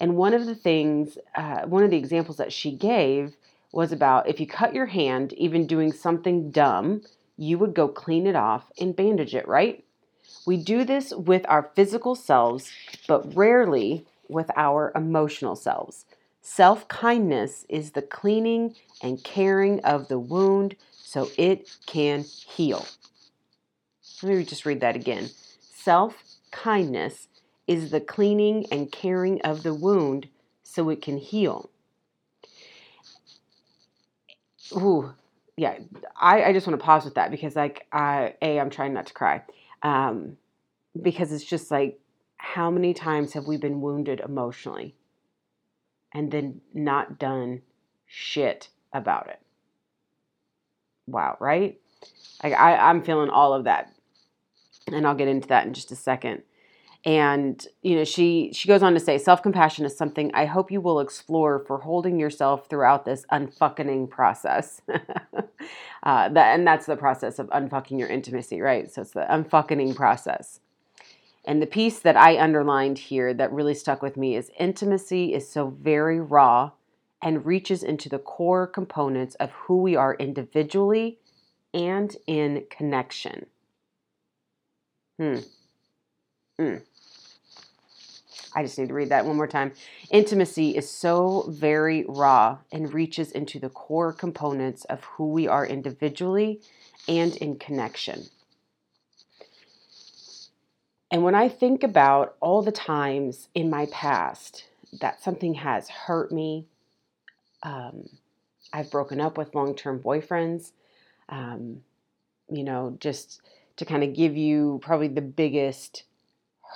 And 0.00 0.16
one 0.16 0.34
of 0.34 0.46
the 0.46 0.54
things, 0.54 1.18
uh, 1.36 1.62
one 1.62 1.84
of 1.84 1.90
the 1.90 1.96
examples 1.96 2.38
that 2.38 2.52
she 2.52 2.72
gave 2.72 3.36
was 3.72 3.92
about 3.92 4.28
if 4.28 4.40
you 4.40 4.46
cut 4.46 4.74
your 4.74 4.86
hand, 4.86 5.32
even 5.34 5.66
doing 5.66 5.92
something 5.92 6.50
dumb, 6.50 7.02
you 7.36 7.58
would 7.58 7.74
go 7.74 7.86
clean 7.86 8.26
it 8.26 8.34
off 8.34 8.70
and 8.80 8.96
bandage 8.96 9.34
it, 9.34 9.46
right? 9.46 9.84
We 10.46 10.56
do 10.56 10.84
this 10.84 11.12
with 11.12 11.44
our 11.48 11.70
physical 11.74 12.14
selves, 12.14 12.72
but 13.06 13.36
rarely 13.36 14.04
with 14.28 14.50
our 14.56 14.92
emotional 14.94 15.56
selves. 15.56 16.06
Self 16.42 16.88
kindness 16.88 17.66
is 17.68 17.92
the 17.92 18.02
cleaning 18.02 18.74
and 19.02 19.22
caring 19.22 19.80
of 19.84 20.08
the 20.08 20.18
wound 20.18 20.76
so 20.92 21.28
it 21.36 21.70
can 21.86 22.24
heal. 22.24 22.86
Let 24.22 24.36
me 24.36 24.44
just 24.44 24.64
read 24.64 24.80
that 24.80 24.96
again. 24.96 25.30
Self 25.60 26.22
kindness 26.50 27.28
is 27.66 27.90
the 27.90 28.00
cleaning 28.00 28.66
and 28.72 28.90
caring 28.90 29.40
of 29.42 29.62
the 29.62 29.74
wound 29.74 30.28
so 30.62 30.88
it 30.88 31.02
can 31.02 31.18
heal. 31.18 31.70
Ooh, 34.72 35.12
yeah. 35.56 35.78
I, 36.18 36.44
I 36.44 36.52
just 36.52 36.66
want 36.66 36.78
to 36.80 36.84
pause 36.84 37.04
with 37.04 37.14
that 37.14 37.30
because, 37.30 37.54
like, 37.54 37.86
I, 37.92 38.34
A, 38.40 38.58
I'm 38.58 38.70
trying 38.70 38.94
not 38.94 39.06
to 39.06 39.14
cry. 39.14 39.42
Um, 39.82 40.36
because 41.00 41.32
it's 41.32 41.44
just 41.44 41.70
like, 41.70 42.00
how 42.36 42.70
many 42.70 42.94
times 42.94 43.34
have 43.34 43.46
we 43.46 43.56
been 43.56 43.80
wounded 43.80 44.20
emotionally 44.20 44.94
and 46.14 46.30
then 46.30 46.60
not 46.74 47.18
done 47.18 47.62
shit 48.06 48.68
about 48.92 49.28
it? 49.28 49.40
Wow, 51.06 51.36
right? 51.40 51.78
I, 52.42 52.54
I'm 52.54 53.02
feeling 53.02 53.30
all 53.30 53.52
of 53.52 53.64
that 53.64 53.92
and 54.86 55.06
I'll 55.06 55.14
get 55.14 55.28
into 55.28 55.48
that 55.48 55.66
in 55.66 55.74
just 55.74 55.92
a 55.92 55.96
second. 55.96 56.42
And 57.04 57.66
you 57.80 57.96
know, 57.96 58.04
she 58.04 58.50
she 58.52 58.68
goes 58.68 58.82
on 58.82 58.92
to 58.92 59.00
say, 59.00 59.16
self-compassion 59.16 59.86
is 59.86 59.96
something 59.96 60.30
I 60.34 60.44
hope 60.44 60.70
you 60.70 60.82
will 60.82 61.00
explore 61.00 61.64
for 61.66 61.78
holding 61.78 62.20
yourself 62.20 62.68
throughout 62.68 63.06
this 63.06 63.24
unfucking 63.32 64.10
process. 64.10 64.82
uh, 66.02 66.28
that 66.28 66.54
and 66.54 66.66
that's 66.66 66.84
the 66.84 66.96
process 66.96 67.38
of 67.38 67.48
unfucking 67.48 67.98
your 67.98 68.08
intimacy, 68.08 68.60
right? 68.60 68.92
So 68.92 69.00
it's 69.02 69.12
the 69.12 69.26
unfucking 69.30 69.96
process. 69.96 70.60
And 71.50 71.60
the 71.60 71.66
piece 71.66 71.98
that 71.98 72.16
I 72.16 72.38
underlined 72.38 72.96
here 72.96 73.34
that 73.34 73.52
really 73.52 73.74
stuck 73.74 74.02
with 74.02 74.16
me 74.16 74.36
is 74.36 74.52
intimacy 74.56 75.34
is 75.34 75.48
so 75.50 75.70
very 75.70 76.20
raw 76.20 76.70
and 77.20 77.44
reaches 77.44 77.82
into 77.82 78.08
the 78.08 78.20
core 78.20 78.68
components 78.68 79.34
of 79.34 79.50
who 79.50 79.78
we 79.78 79.96
are 79.96 80.14
individually 80.14 81.18
and 81.74 82.16
in 82.28 82.66
connection. 82.70 83.46
Hmm. 85.18 85.38
Hmm. 86.56 86.76
I 88.54 88.62
just 88.62 88.78
need 88.78 88.86
to 88.86 88.94
read 88.94 89.08
that 89.08 89.26
one 89.26 89.34
more 89.34 89.48
time. 89.48 89.72
Intimacy 90.12 90.76
is 90.76 90.88
so 90.88 91.46
very 91.48 92.04
raw 92.06 92.58
and 92.70 92.94
reaches 92.94 93.32
into 93.32 93.58
the 93.58 93.70
core 93.70 94.12
components 94.12 94.84
of 94.84 95.02
who 95.02 95.32
we 95.32 95.48
are 95.48 95.66
individually 95.66 96.60
and 97.08 97.34
in 97.38 97.58
connection. 97.58 98.28
And 101.10 101.24
when 101.24 101.34
I 101.34 101.48
think 101.48 101.82
about 101.82 102.36
all 102.40 102.62
the 102.62 102.72
times 102.72 103.48
in 103.54 103.68
my 103.68 103.86
past 103.86 104.66
that 105.00 105.22
something 105.22 105.54
has 105.54 105.88
hurt 105.88 106.30
me, 106.30 106.66
um, 107.62 108.08
I've 108.72 108.90
broken 108.90 109.20
up 109.20 109.36
with 109.36 109.54
long 109.54 109.74
term 109.74 109.98
boyfriends, 110.00 110.70
um, 111.28 111.82
you 112.50 112.62
know, 112.62 112.96
just 113.00 113.40
to 113.76 113.84
kind 113.84 114.04
of 114.04 114.14
give 114.14 114.36
you 114.36 114.78
probably 114.82 115.08
the 115.08 115.20
biggest 115.20 116.04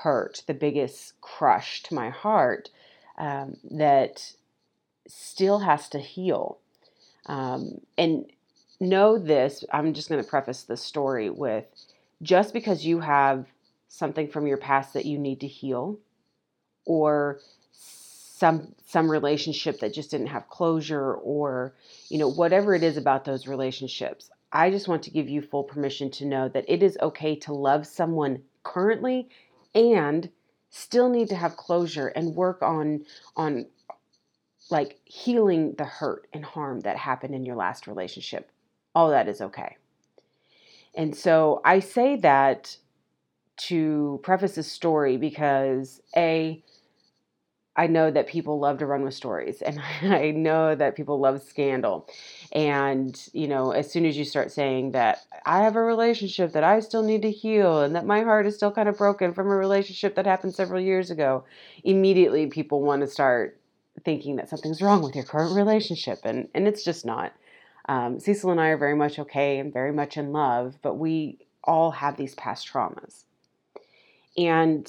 hurt, 0.03 0.43
the 0.47 0.55
biggest 0.55 1.21
crush 1.21 1.83
to 1.85 1.95
my 1.95 2.11
heart 2.11 2.71
um, 3.19 3.57
that 3.71 4.33
still 5.07 5.61
has 5.61 5.88
to 5.91 5.99
heal. 5.99 6.59
Um, 7.26 7.81
and 7.97 8.26
know 8.81 9.19
this 9.19 9.64
I'm 9.73 9.95
just 9.95 10.09
going 10.09 10.23
to 10.23 10.29
preface 10.29 10.64
the 10.64 10.76
story 10.76 11.31
with 11.31 11.64
just 12.23 12.53
because 12.53 12.85
you 12.85 13.00
have 13.00 13.47
something 13.95 14.29
from 14.29 14.47
your 14.47 14.57
past 14.57 14.95
that 14.95 15.07
you 15.07 15.19
need 15.19 15.41
to 15.41 15.47
heal 15.47 15.99
or 16.85 17.41
some 17.73 18.75
some 18.87 19.11
relationship 19.11 19.81
that 19.81 19.95
just 19.95 20.11
didn't 20.11 20.27
have 20.27 20.49
closure 20.49 21.15
or 21.15 21.75
you 22.09 22.19
know 22.19 22.29
whatever 22.29 22.75
it 22.75 22.83
is 22.83 22.97
about 22.97 23.25
those 23.25 23.47
relationships 23.47 24.31
I 24.53 24.71
just 24.71 24.87
want 24.87 25.03
to 25.05 25.11
give 25.11 25.29
you 25.29 25.43
full 25.43 25.65
permission 25.65 26.11
to 26.13 26.27
know 26.27 26.49
that 26.49 26.65
it 26.69 26.83
is 26.83 26.97
okay 27.03 27.35
to 27.41 27.53
love 27.53 27.87
someone 27.87 28.43
currently 28.63 29.29
and 29.75 30.31
still 30.71 31.09
need 31.09 31.29
to 31.29 31.37
have 31.37 31.57
closure 31.57 32.07
and 32.09 32.37
work 32.37 32.63
on 32.63 33.05
on 33.37 33.67
like 34.71 35.01
healing 35.05 35.75
the 35.77 35.85
hurt 35.85 36.27
and 36.33 36.45
harm 36.45 36.81
that 36.81 36.97
happened 36.97 37.35
in 37.35 37.45
your 37.45 37.57
last 37.57 37.87
relationship. 37.87 38.51
All 38.95 39.11
that 39.11 39.29
is 39.29 39.41
okay. 39.41 39.77
And 40.95 41.17
so 41.17 41.61
I 41.65 41.81
say 41.81 42.17
that 42.17 42.77
to 43.56 44.20
preface 44.23 44.54
this 44.54 44.70
story 44.70 45.16
because 45.16 46.00
A, 46.16 46.62
I 47.76 47.88
know 47.88 48.11
that 48.11 48.28
people 48.28 48.61
love 48.61 48.78
to 48.78 48.87
run 48.87 49.02
with 49.02 49.14
stories 49.14 49.61
and 49.61 49.80
I 50.02 50.30
know 50.30 50.75
that 50.75 50.96
people 50.96 51.18
love 51.18 51.42
scandal. 51.42 52.08
And, 52.52 53.20
you 53.32 53.49
know, 53.49 53.73
as 53.73 53.90
soon 53.90 54.06
as 54.06 54.16
you 54.16 54.25
start 54.25 54.52
saying 54.52 54.92
that 54.92 55.18
I 55.44 55.62
have 55.62 55.76
a 55.76 55.82
relationship 55.82 56.52
that 56.52 56.64
I 56.64 56.80
still 56.80 57.02
need 57.02 57.23
to 57.23 57.30
heal 57.30 57.82
and 57.82 57.96
that 57.96 58.06
my 58.06 58.23
heart 58.23 58.46
is 58.46 58.54
still 58.56 58.70
kind 58.70 58.88
of 58.88 58.96
broken 58.96 59.34
from 59.34 59.49
a 59.49 59.56
relationship 59.56 60.14
that 60.14 60.26
happened 60.26 60.54
several 60.54 60.80
years 60.80 61.11
ago, 61.11 61.44
immediately 61.82 62.46
people 62.46 62.82
want 62.82 63.02
to 63.02 63.08
start 63.08 63.58
thinking 64.04 64.37
that 64.37 64.49
something's 64.49 64.82
wrong 64.82 65.02
with 65.02 65.14
your 65.14 65.25
current 65.25 65.56
relationship. 65.56 66.18
And, 66.25 66.49
and 66.54 66.68
it's 66.68 66.84
just 66.84 67.04
not. 67.04 67.32
Um, 67.88 68.18
Cecil 68.18 68.50
and 68.50 68.61
I 68.61 68.68
are 68.68 68.78
very 68.78 68.96
much 68.96 69.18
okay 69.18 69.58
and 69.58 69.73
very 69.73 69.92
much 69.92 70.16
in 70.16 70.32
love, 70.32 70.78
but 70.80 70.94
we 70.94 71.38
all 71.64 71.90
have 71.90 72.16
these 72.16 72.34
past 72.34 72.68
traumas. 72.70 73.25
And 74.37 74.88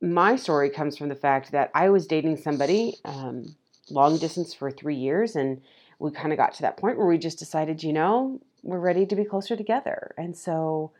my 0.00 0.36
story 0.36 0.70
comes 0.70 0.96
from 0.96 1.08
the 1.08 1.14
fact 1.14 1.52
that 1.52 1.70
I 1.74 1.90
was 1.90 2.06
dating 2.06 2.36
somebody 2.36 2.94
um, 3.04 3.56
long 3.90 4.18
distance 4.18 4.54
for 4.54 4.70
three 4.70 4.96
years, 4.96 5.34
and 5.34 5.60
we 5.98 6.10
kind 6.12 6.32
of 6.32 6.38
got 6.38 6.54
to 6.54 6.62
that 6.62 6.76
point 6.76 6.98
where 6.98 7.06
we 7.06 7.18
just 7.18 7.38
decided, 7.38 7.82
you 7.82 7.92
know, 7.92 8.40
we're 8.62 8.78
ready 8.78 9.06
to 9.06 9.16
be 9.16 9.24
closer 9.24 9.56
together. 9.56 10.14
And 10.16 10.36
so 10.36 10.92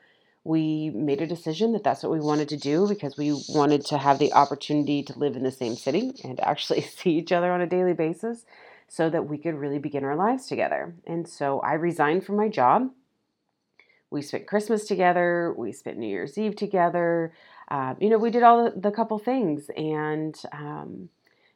we 0.44 0.90
made 0.90 1.20
a 1.20 1.26
decision 1.26 1.72
that 1.72 1.84
that's 1.84 2.02
what 2.02 2.12
we 2.12 2.20
wanted 2.20 2.48
to 2.48 2.56
do 2.56 2.88
because 2.88 3.16
we 3.16 3.32
wanted 3.50 3.84
to 3.86 3.98
have 3.98 4.18
the 4.18 4.32
opportunity 4.32 5.02
to 5.02 5.18
live 5.18 5.36
in 5.36 5.42
the 5.42 5.52
same 5.52 5.76
city 5.76 6.12
and 6.24 6.40
actually 6.40 6.80
see 6.96 7.10
each 7.10 7.32
other 7.32 7.52
on 7.52 7.60
a 7.60 7.66
daily 7.66 7.92
basis 7.92 8.44
so 8.88 9.10
that 9.10 9.26
we 9.26 9.36
could 9.36 9.54
really 9.54 9.78
begin 9.78 10.04
our 10.04 10.16
lives 10.16 10.46
together. 10.46 10.94
And 11.06 11.28
so 11.28 11.60
I 11.60 11.74
resigned 11.74 12.24
from 12.24 12.36
my 12.36 12.48
job. 12.48 12.90
We 14.10 14.22
spent 14.22 14.46
Christmas 14.46 14.86
together, 14.86 15.54
we 15.56 15.72
spent 15.72 15.98
New 15.98 16.08
Year's 16.08 16.38
Eve 16.38 16.56
together. 16.56 17.32
Uh, 17.70 17.94
you 18.00 18.08
know, 18.08 18.18
we 18.18 18.30
did 18.30 18.42
all 18.42 18.64
the, 18.64 18.80
the 18.80 18.90
couple 18.90 19.18
things, 19.18 19.70
and 19.76 20.34
um, 20.52 21.10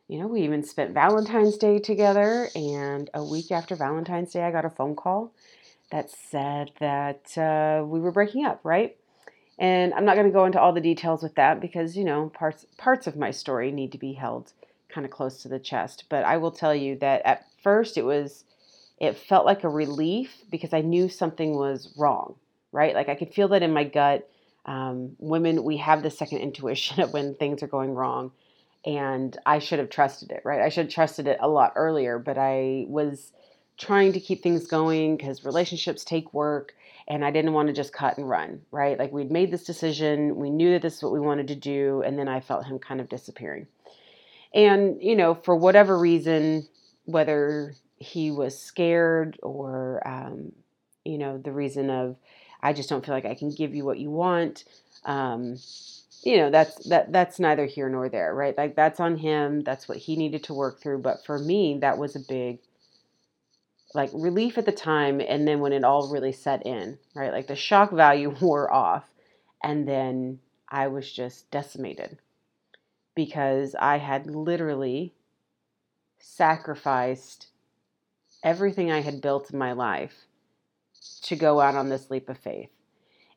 you 0.09 0.18
know, 0.18 0.26
we 0.26 0.42
even 0.42 0.62
spent 0.62 0.92
Valentine's 0.92 1.56
Day 1.56 1.78
together. 1.78 2.50
And 2.54 3.09
a 3.14 3.25
week 3.25 3.50
after 3.50 3.75
Valentine's 3.75 4.32
Day, 4.32 4.42
I 4.42 4.50
got 4.50 4.66
a 4.66 4.71
phone 4.71 4.94
call 4.94 5.32
that 5.90 6.11
said 6.11 6.73
that 6.80 7.38
uh, 7.38 7.85
we 7.87 8.00
were 8.00 8.12
breaking 8.12 8.44
up, 8.44 8.61
right? 8.62 8.97
And 9.59 9.94
I'm 9.94 10.04
not 10.04 10.16
going 10.16 10.26
to 10.26 10.32
go 10.32 10.44
into 10.44 10.61
all 10.61 10.73
the 10.73 10.80
details 10.80 11.23
with 11.23 11.35
that 11.37 11.61
because 11.61 11.97
you 11.97 12.04
know 12.04 12.30
parts 12.35 12.66
parts 12.76 13.06
of 13.06 13.16
my 13.16 13.30
story 13.30 13.71
need 13.71 13.92
to 13.92 13.99
be 13.99 14.14
held 14.14 14.52
kind 14.88 15.04
of 15.04 15.11
close 15.11 15.42
to 15.42 15.49
the 15.49 15.59
chest. 15.59 16.04
But 16.09 16.25
I 16.25 16.37
will 16.37 16.50
tell 16.50 16.75
you 16.75 16.97
that 16.99 17.23
at 17.25 17.47
first 17.62 17.97
it 17.97 18.04
was 18.04 18.44
it 19.02 19.18
felt 19.18 19.44
like 19.44 19.64
a 19.64 19.68
relief 19.68 20.32
because 20.49 20.73
I 20.73 20.80
knew 20.80 21.09
something 21.09 21.56
was 21.56 21.92
wrong, 21.99 22.37
right? 22.71 22.94
Like 22.94 23.09
I 23.09 23.16
could 23.16 23.35
feel 23.35 23.49
that 23.49 23.62
in 23.62 23.73
my 23.73 23.82
gut 23.82 24.30
um, 24.64 25.16
women, 25.18 25.64
we 25.64 25.78
have 25.78 26.04
the 26.04 26.11
second 26.11 26.38
intuition 26.49 27.02
of 27.02 27.12
when 27.12 27.35
things 27.35 27.62
are 27.64 27.68
going 27.68 27.92
wrong. 27.94 28.30
And 28.87 29.37
I 29.44 29.59
should 29.59 29.80
have 29.80 29.90
trusted 29.90 30.30
it, 30.30 30.42
right? 30.44 30.62
I 30.62 30.68
should 30.68 30.87
have 30.87 30.94
trusted 30.94 31.26
it 31.26 31.38
a 31.40 31.49
lot 31.49 31.73
earlier, 31.76 32.18
but 32.18 32.38
I 32.38 32.87
was 32.88 33.32
trying 33.76 34.12
to 34.12 34.21
keep 34.21 34.42
things 34.42 34.68
going 34.68 35.16
because 35.16 35.44
relationships 35.44 36.04
take 36.04 36.32
work 36.32 36.75
and 37.09 37.25
I 37.25 37.32
didn't 37.32 37.52
want 37.52 37.68
to 37.68 37.75
just 37.75 37.92
cut 37.92 38.18
and 38.18 38.28
run, 38.28 38.62
right? 38.71 38.97
Like 38.99 39.12
we'd 39.12 39.32
made 39.32 39.50
this 39.50 39.64
decision, 39.64 40.37
we 40.37 40.50
knew 40.50 40.71
that 40.73 40.82
this 40.82 40.97
is 40.97 41.02
what 41.02 41.12
we 41.12 41.21
wanted 41.21 41.49
to 41.49 41.56
do, 41.56 42.02
and 42.02 42.16
then 42.16 42.28
I 42.28 42.40
felt 42.40 42.66
him 42.66 42.78
kind 42.78 43.00
of 43.00 43.09
disappearing. 43.09 43.66
And, 44.54 45.02
you 45.02 45.16
know, 45.16 45.35
for 45.35 45.56
whatever 45.56 45.99
reason, 45.99 46.68
whether 47.04 47.75
he 48.02 48.30
was 48.30 48.59
scared 48.59 49.38
or, 49.42 50.06
um, 50.06 50.52
you 51.04 51.18
know, 51.18 51.38
the 51.38 51.52
reason 51.52 51.90
of 51.90 52.16
I 52.62 52.73
just 52.73 52.88
don't 52.88 53.04
feel 53.04 53.14
like 53.14 53.25
I 53.25 53.35
can 53.35 53.50
give 53.50 53.75
you 53.75 53.85
what 53.85 53.99
you 53.99 54.11
want. 54.11 54.64
Um, 55.04 55.56
you 56.23 56.37
know, 56.37 56.50
that's 56.50 56.88
that 56.88 57.12
that's 57.12 57.40
neither 57.40 57.66
here 57.66 57.88
nor 57.88 58.09
there, 58.09 58.35
right? 58.35 58.56
Like 58.56 58.76
that's 58.76 59.00
on 59.00 59.16
him. 59.16 59.62
That's 59.62 59.88
what 59.88 59.99
he 59.99 60.16
needed 60.16 60.44
to 60.44 60.54
work 60.54 60.80
through. 60.80 60.99
But 60.99 61.25
for 61.25 61.38
me, 61.38 61.78
that 61.80 61.99
was 61.99 62.14
a 62.14 62.21
big 62.21 62.61
like 63.94 64.11
relief 64.14 64.56
at 64.56 64.64
the 64.64 64.73
time 64.73 65.21
and 65.21 65.47
then 65.47 65.61
when 65.61 65.73
it 65.73 65.85
all 65.85 66.11
really 66.11 66.32
set 66.32 66.64
in, 66.66 66.99
right? 67.14 67.32
Like 67.32 67.47
the 67.47 67.56
shock 67.56 67.92
value 67.92 68.30
wore 68.40 68.73
off 68.73 69.04
and 69.62 69.87
then 69.87 70.40
I 70.68 70.88
was 70.88 71.12
just 71.12 71.50
decimated 71.50 72.18
because 73.14 73.75
I 73.78 73.99
had 73.99 74.26
literally 74.26 75.12
sacrificed 76.18 77.49
everything 78.43 78.91
I 78.91 79.01
had 79.01 79.21
built 79.21 79.51
in 79.51 79.59
my 79.59 79.73
life 79.73 80.27
to 81.23 81.37
go 81.37 81.61
out 81.61 81.75
on 81.75 81.89
this 81.89 82.11
leap 82.11 82.29
of 82.29 82.39
faith. 82.39 82.71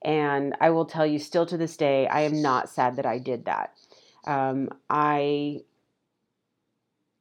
And 0.04 0.56
I 0.60 0.70
will 0.70 0.86
tell 0.86 1.06
you, 1.06 1.20
still 1.20 1.46
to 1.48 1.58
this 1.58 1.78
day, 1.78 2.08
I 2.08 2.22
am 2.22 2.42
not 2.42 2.70
sad 2.70 2.98
that 2.98 3.06
I 3.06 3.18
did 3.18 3.46
that. 3.46 3.74
Um, 4.28 4.70
I 4.90 5.62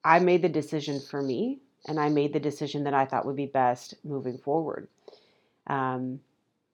I 0.04 0.18
made 0.18 0.42
the 0.42 0.50
decision 0.50 1.00
for 1.00 1.22
me, 1.22 1.60
and 1.86 1.98
I 1.98 2.10
made 2.10 2.34
the 2.34 2.40
decision 2.40 2.84
that 2.84 2.92
I 2.94 3.06
thought 3.06 3.24
would 3.24 3.36
be 3.36 3.46
best 3.46 3.94
moving 4.04 4.36
forward. 4.36 4.88
Um, 5.66 6.20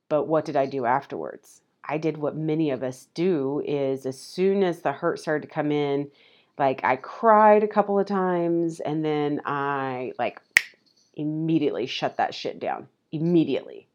but 0.08 0.24
what 0.24 0.44
did 0.44 0.56
I 0.56 0.66
do 0.66 0.84
afterwards? 0.84 1.62
I 1.84 1.96
did 1.98 2.16
what 2.16 2.36
many 2.36 2.70
of 2.70 2.82
us 2.82 3.06
do: 3.14 3.62
is 3.64 4.04
as 4.04 4.18
soon 4.18 4.64
as 4.64 4.80
the 4.82 4.92
hurt 4.92 5.20
started 5.20 5.48
to 5.48 5.54
come 5.54 5.70
in, 5.70 6.10
like 6.58 6.82
I 6.82 6.96
cried 6.96 7.62
a 7.62 7.68
couple 7.68 7.98
of 7.98 8.06
times, 8.06 8.80
and 8.80 9.04
then 9.04 9.40
I 9.44 10.12
like 10.18 10.40
immediately 11.14 11.86
shut 11.86 12.16
that 12.16 12.34
shit 12.34 12.60
down 12.60 12.88
immediately. 13.12 13.88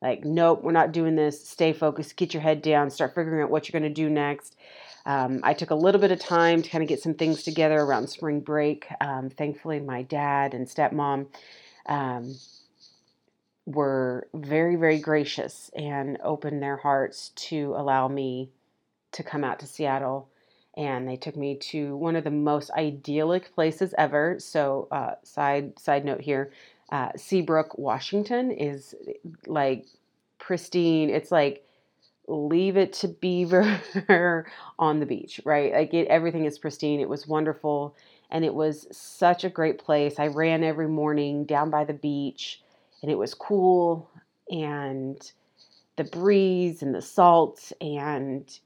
Like, 0.00 0.24
nope, 0.24 0.62
we're 0.62 0.72
not 0.72 0.92
doing 0.92 1.16
this. 1.16 1.48
Stay 1.48 1.72
focused, 1.72 2.16
get 2.16 2.32
your 2.32 2.42
head 2.42 2.62
down, 2.62 2.90
start 2.90 3.14
figuring 3.14 3.42
out 3.42 3.50
what 3.50 3.68
you're 3.68 3.78
going 3.80 3.92
to 3.92 4.02
do 4.02 4.08
next. 4.08 4.56
Um, 5.06 5.40
I 5.42 5.54
took 5.54 5.70
a 5.70 5.74
little 5.74 6.00
bit 6.00 6.12
of 6.12 6.20
time 6.20 6.62
to 6.62 6.70
kind 6.70 6.82
of 6.82 6.88
get 6.88 7.00
some 7.00 7.14
things 7.14 7.42
together 7.42 7.78
around 7.80 8.08
spring 8.08 8.40
break. 8.40 8.86
Um, 9.00 9.30
thankfully, 9.30 9.80
my 9.80 10.02
dad 10.02 10.54
and 10.54 10.68
stepmom 10.68 11.26
um, 11.86 12.34
were 13.66 14.28
very, 14.34 14.76
very 14.76 14.98
gracious 14.98 15.70
and 15.74 16.18
opened 16.22 16.62
their 16.62 16.76
hearts 16.76 17.30
to 17.36 17.74
allow 17.76 18.06
me 18.06 18.50
to 19.12 19.22
come 19.22 19.44
out 19.44 19.60
to 19.60 19.66
Seattle. 19.66 20.28
And 20.78 21.08
they 21.08 21.16
took 21.18 21.36
me 21.36 21.56
to 21.56 21.96
one 21.98 22.16
of 22.16 22.24
the 22.24 22.30
most 22.32 22.70
idyllic 22.72 23.54
places 23.54 23.94
ever. 23.98 24.38
So, 24.40 24.88
uh, 24.92 25.16
side 25.24 25.78
side 25.78 26.06
note 26.06 26.22
here, 26.22 26.52
uh, 26.90 27.10
Seabrook, 27.16 27.78
Washington 27.78 28.52
is 28.52 28.94
like 29.46 29.86
pristine. 30.38 31.10
It's 31.10 31.32
like 31.32 31.64
leave 32.28 32.76
it 32.76 32.92
to 32.94 33.08
Beaver 33.08 33.80
on 34.78 35.00
the 35.00 35.06
beach, 35.06 35.40
right? 35.44 35.72
Like 35.72 35.94
it, 35.94 36.08
everything 36.08 36.44
is 36.44 36.58
pristine. 36.58 37.00
It 37.00 37.08
was 37.08 37.26
wonderful. 37.26 37.94
And 38.30 38.44
it 38.44 38.54
was 38.54 38.86
such 38.92 39.44
a 39.44 39.50
great 39.50 39.78
place. 39.78 40.18
I 40.18 40.28
ran 40.28 40.64
every 40.64 40.88
morning 40.88 41.44
down 41.44 41.70
by 41.70 41.84
the 41.84 41.94
beach 41.94 42.62
and 43.02 43.10
it 43.10 43.16
was 43.16 43.34
cool 43.34 44.10
and 44.50 45.32
the 45.96 46.04
breeze 46.04 46.82
and 46.82 46.94
the 46.94 47.02
salt 47.02 47.72
and 47.80 48.58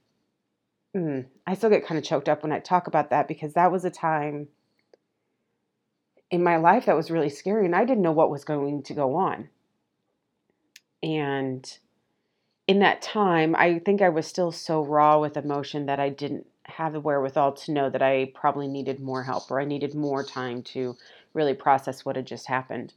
mm, 0.96 1.26
I 1.46 1.54
still 1.54 1.70
get 1.70 1.86
kind 1.86 1.98
of 1.98 2.04
choked 2.04 2.28
up 2.28 2.42
when 2.42 2.52
I 2.52 2.58
talk 2.58 2.86
about 2.86 3.10
that 3.10 3.28
because 3.28 3.54
that 3.54 3.72
was 3.72 3.84
a 3.84 3.90
time 3.90 4.48
in 6.30 6.42
my 6.42 6.56
life 6.56 6.86
that 6.86 6.96
was 6.96 7.10
really 7.10 7.28
scary 7.28 7.66
and 7.66 7.76
I 7.76 7.84
didn't 7.84 8.02
know 8.02 8.12
what 8.12 8.30
was 8.30 8.44
going 8.44 8.82
to 8.84 8.94
go 8.94 9.14
on. 9.16 9.48
And 11.02 11.78
in 12.66 12.78
that 12.78 13.02
time, 13.02 13.54
I 13.56 13.80
think 13.80 14.00
I 14.00 14.08
was 14.08 14.26
still 14.26 14.52
so 14.52 14.82
raw 14.82 15.18
with 15.20 15.36
emotion 15.36 15.86
that 15.86 16.00
I 16.00 16.08
didn't 16.08 16.46
have 16.64 16.92
the 16.92 17.00
wherewithal 17.00 17.52
to 17.52 17.72
know 17.72 17.90
that 17.90 18.02
I 18.02 18.32
probably 18.34 18.68
needed 18.68 19.00
more 19.00 19.24
help 19.24 19.50
or 19.50 19.60
I 19.60 19.64
needed 19.64 19.94
more 19.94 20.22
time 20.24 20.62
to 20.62 20.96
really 21.34 21.54
process 21.54 22.04
what 22.04 22.16
had 22.16 22.26
just 22.26 22.46
happened. 22.46 22.94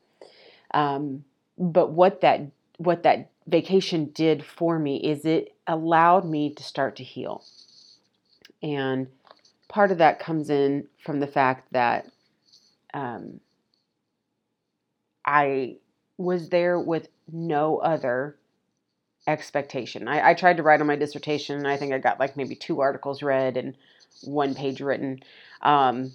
Um, 0.73 1.25
but 1.57 1.91
what 1.91 2.21
that 2.21 2.41
what 2.77 3.03
that 3.03 3.29
vacation 3.47 4.05
did 4.13 4.43
for 4.43 4.77
me 4.77 4.97
is 4.97 5.25
it 5.25 5.55
allowed 5.67 6.25
me 6.25 6.53
to 6.53 6.63
start 6.63 6.95
to 6.97 7.03
heal. 7.03 7.43
And 8.61 9.07
part 9.67 9.91
of 9.91 9.97
that 9.99 10.19
comes 10.19 10.49
in 10.49 10.87
from 11.03 11.19
the 11.19 11.27
fact 11.27 11.71
that 11.73 12.07
um, 12.93 13.39
I 15.25 15.77
was 16.17 16.49
there 16.49 16.79
with 16.79 17.09
no 17.31 17.77
other 17.77 18.37
expectation. 19.27 20.07
I, 20.07 20.29
I, 20.29 20.33
tried 20.33 20.57
to 20.57 20.63
write 20.63 20.81
on 20.81 20.87
my 20.87 20.95
dissertation, 20.95 21.57
and 21.57 21.67
I 21.67 21.77
think 21.77 21.93
I 21.93 21.97
got 21.97 22.19
like 22.19 22.37
maybe 22.37 22.55
two 22.55 22.79
articles 22.79 23.23
read 23.23 23.57
and 23.57 23.75
one 24.23 24.53
page 24.53 24.81
written. 24.81 25.21
Um, 25.61 26.11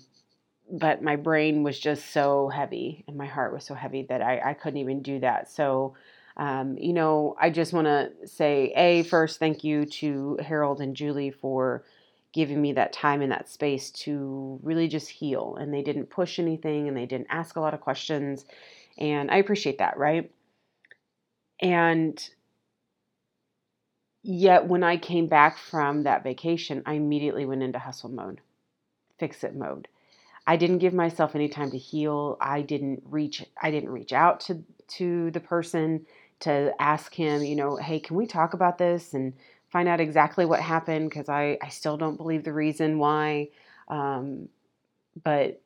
but 0.70 1.02
my 1.02 1.16
brain 1.16 1.64
was 1.64 1.78
just 1.78 2.12
so 2.12 2.48
heavy, 2.48 3.04
and 3.08 3.16
my 3.16 3.26
heart 3.26 3.52
was 3.52 3.64
so 3.64 3.74
heavy 3.74 4.06
that 4.08 4.22
I, 4.22 4.50
I 4.50 4.54
couldn't 4.54 4.78
even 4.78 5.02
do 5.02 5.18
that. 5.20 5.50
So, 5.50 5.96
um, 6.36 6.78
you 6.78 6.92
know, 6.92 7.36
I 7.40 7.50
just 7.50 7.72
want 7.72 7.86
to 7.86 8.12
say, 8.26 8.72
a 8.76 9.02
first, 9.02 9.40
thank 9.40 9.64
you 9.64 9.86
to 9.86 10.38
Harold 10.40 10.80
and 10.80 10.94
Julie 10.94 11.32
for 11.32 11.82
giving 12.32 12.60
me 12.62 12.72
that 12.74 12.92
time 12.92 13.22
and 13.22 13.32
that 13.32 13.48
space 13.48 13.90
to 13.90 14.60
really 14.62 14.88
just 14.88 15.08
heal. 15.08 15.56
And 15.60 15.72
they 15.74 15.82
didn't 15.82 16.10
push 16.10 16.38
anything 16.38 16.88
and 16.88 16.96
they 16.96 17.06
didn't 17.06 17.28
ask 17.30 17.56
a 17.56 17.60
lot 17.60 17.74
of 17.74 17.80
questions. 17.80 18.44
And 18.98 19.30
I 19.30 19.36
appreciate 19.36 19.78
that, 19.78 19.96
right? 19.98 20.30
And 21.60 22.22
Yet 24.22 24.66
when 24.66 24.82
I 24.82 24.96
came 24.98 25.28
back 25.28 25.56
from 25.56 26.02
that 26.02 26.22
vacation, 26.24 26.82
I 26.84 26.94
immediately 26.94 27.46
went 27.46 27.62
into 27.62 27.78
hustle 27.78 28.10
mode, 28.10 28.40
fix 29.18 29.44
it 29.44 29.54
mode. 29.54 29.88
I 30.46 30.56
didn't 30.56 30.78
give 30.78 30.94
myself 30.94 31.34
any 31.34 31.48
time 31.48 31.70
to 31.70 31.78
heal. 31.78 32.36
I 32.40 32.62
didn't 32.62 33.02
reach 33.06 33.44
I 33.62 33.70
didn't 33.70 33.90
reach 33.90 34.12
out 34.12 34.40
to 34.42 34.62
to 34.98 35.30
the 35.30 35.40
person 35.40 36.06
to 36.40 36.74
ask 36.80 37.14
him, 37.14 37.44
you 37.44 37.56
know, 37.56 37.76
hey, 37.76 38.00
can 38.00 38.16
we 38.16 38.26
talk 38.26 38.54
about 38.54 38.78
this 38.78 39.14
and 39.14 39.34
find 39.70 39.88
out 39.88 40.00
exactly 40.00 40.44
what 40.44 40.60
happened 40.60 41.08
because 41.08 41.28
I, 41.28 41.58
I 41.62 41.68
still 41.68 41.96
don't 41.96 42.16
believe 42.16 42.44
the 42.44 42.52
reason 42.52 42.98
why. 42.98 43.48
Um, 43.88 44.48
but 45.22 45.60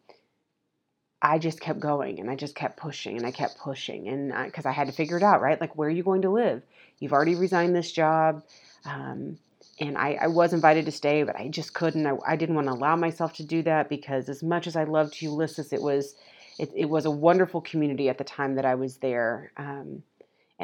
I 1.20 1.38
just 1.38 1.61
kept 1.61 1.80
going 1.80 2.20
and 2.20 2.30
I 2.30 2.37
just 2.37 2.54
kept 2.54 2.76
pushing 2.76 3.16
and 3.16 3.26
I 3.26 3.30
kept 3.30 3.58
pushing 3.58 4.08
and 4.08 4.32
because 4.44 4.66
I, 4.66 4.70
I, 4.70 4.73
had 4.73 4.88
to 4.88 4.92
figure 4.92 5.16
it 5.16 5.23
out, 5.23 5.40
right? 5.40 5.61
Like, 5.61 5.76
where 5.76 5.88
are 5.88 5.92
you 5.92 6.02
going 6.02 6.23
to 6.23 6.30
live? 6.30 6.62
You've 6.99 7.12
already 7.12 7.34
resigned 7.34 7.75
this 7.75 7.90
job. 7.92 8.42
Um, 8.84 9.38
and 9.80 9.96
I, 9.96 10.18
I, 10.20 10.26
was 10.28 10.52
invited 10.52 10.84
to 10.84 10.92
stay, 10.92 11.23
but 11.23 11.37
I 11.37 11.49
just 11.49 11.75
couldn't. 11.75 12.06
I, 12.06 12.16
I, 12.26 12.37
didn't 12.37 12.54
want 12.54 12.68
to 12.68 12.75
allow 12.75 12.94
myself 12.96 13.32
to 13.34 13.42
do 13.42 13.62
that 13.62 13.88
because 13.88 14.28
as 14.28 14.42
much 14.42 14.66
as 14.66 14.76
I 14.76 14.84
loved 14.84 15.20
Ulysses, 15.20 15.73
it 15.73 15.82
was 15.82 16.14
it, 16.58 16.70
it 16.76 16.84
was 16.84 17.06
a 17.06 17.11
wonderful 17.11 17.61
community 17.61 18.08
at 18.08 18.18
the 18.18 18.25
time 18.25 18.54
that 18.54 18.64
I 18.64 18.76
was 18.76 18.99
there. 18.99 19.50
Um, 19.56 20.02